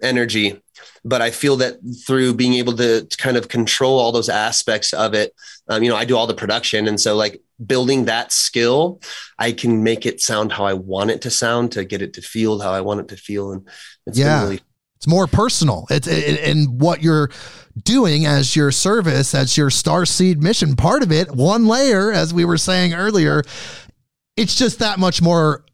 [0.00, 0.62] energy
[1.04, 4.92] but I feel that through being able to, to kind of control all those aspects
[4.92, 5.34] of it,
[5.68, 6.86] um, you know, I do all the production.
[6.86, 9.00] And so like building that skill,
[9.38, 12.22] I can make it sound how I want it to sound to get it to
[12.22, 13.52] feel how I want it to feel.
[13.52, 13.66] And
[14.06, 14.42] it's Yeah.
[14.44, 14.60] really
[14.96, 15.86] It's more personal.
[15.90, 17.30] It's it, and what you're
[17.82, 20.76] doing as your service, as your star seed mission.
[20.76, 23.42] Part of it, one layer, as we were saying earlier,
[24.36, 25.64] it's just that much more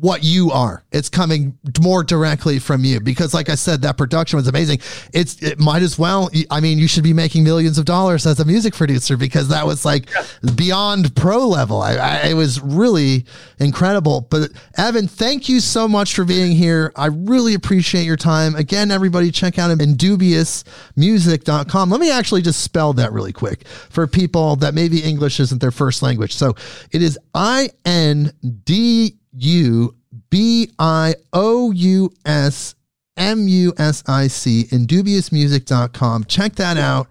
[0.00, 0.84] what you are.
[0.92, 4.80] It's coming more directly from you because, like I said, that production was amazing.
[5.12, 6.30] It's it might as well.
[6.50, 9.66] I mean, you should be making millions of dollars as a music producer because that
[9.66, 10.08] was like
[10.54, 11.80] beyond pro level.
[11.80, 13.24] I, I it was really
[13.58, 14.22] incredible.
[14.22, 16.92] But Evan, thank you so much for being here.
[16.96, 18.54] I really appreciate your time.
[18.54, 21.90] Again, everybody, check out him indubiousmusic.com.
[21.90, 25.70] Let me actually just spell that really quick for people that maybe English isn't their
[25.70, 26.34] first language.
[26.34, 26.54] So
[26.92, 28.32] it is I N
[28.64, 29.94] D U
[30.30, 32.74] B I O U S
[33.16, 36.24] M U S I C, indubiousmusic.com.
[36.24, 37.08] Check that out.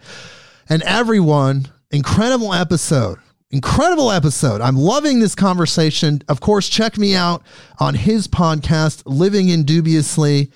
[0.70, 3.20] And everyone, incredible episode.
[3.52, 4.60] Incredible episode.
[4.62, 6.22] I'm loving this conversation.
[6.28, 7.44] Of course, check me out
[7.80, 10.52] on his podcast, Living Indubiously.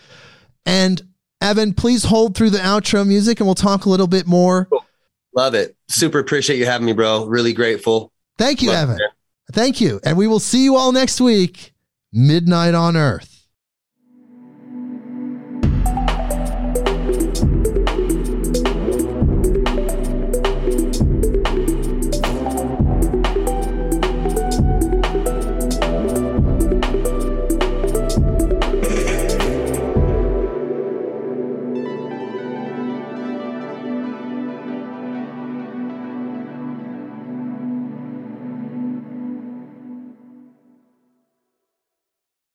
[0.65, 1.01] And
[1.41, 4.67] Evan, please hold through the outro music and we'll talk a little bit more.
[5.35, 5.75] love it.
[5.87, 7.25] Super appreciate you having me, bro.
[7.25, 8.11] Really grateful.
[8.37, 8.99] Thank you, Love Evan.
[9.51, 9.99] Thank you.
[10.03, 11.73] And we will see you all next week,
[12.11, 13.38] Midnight on Earth.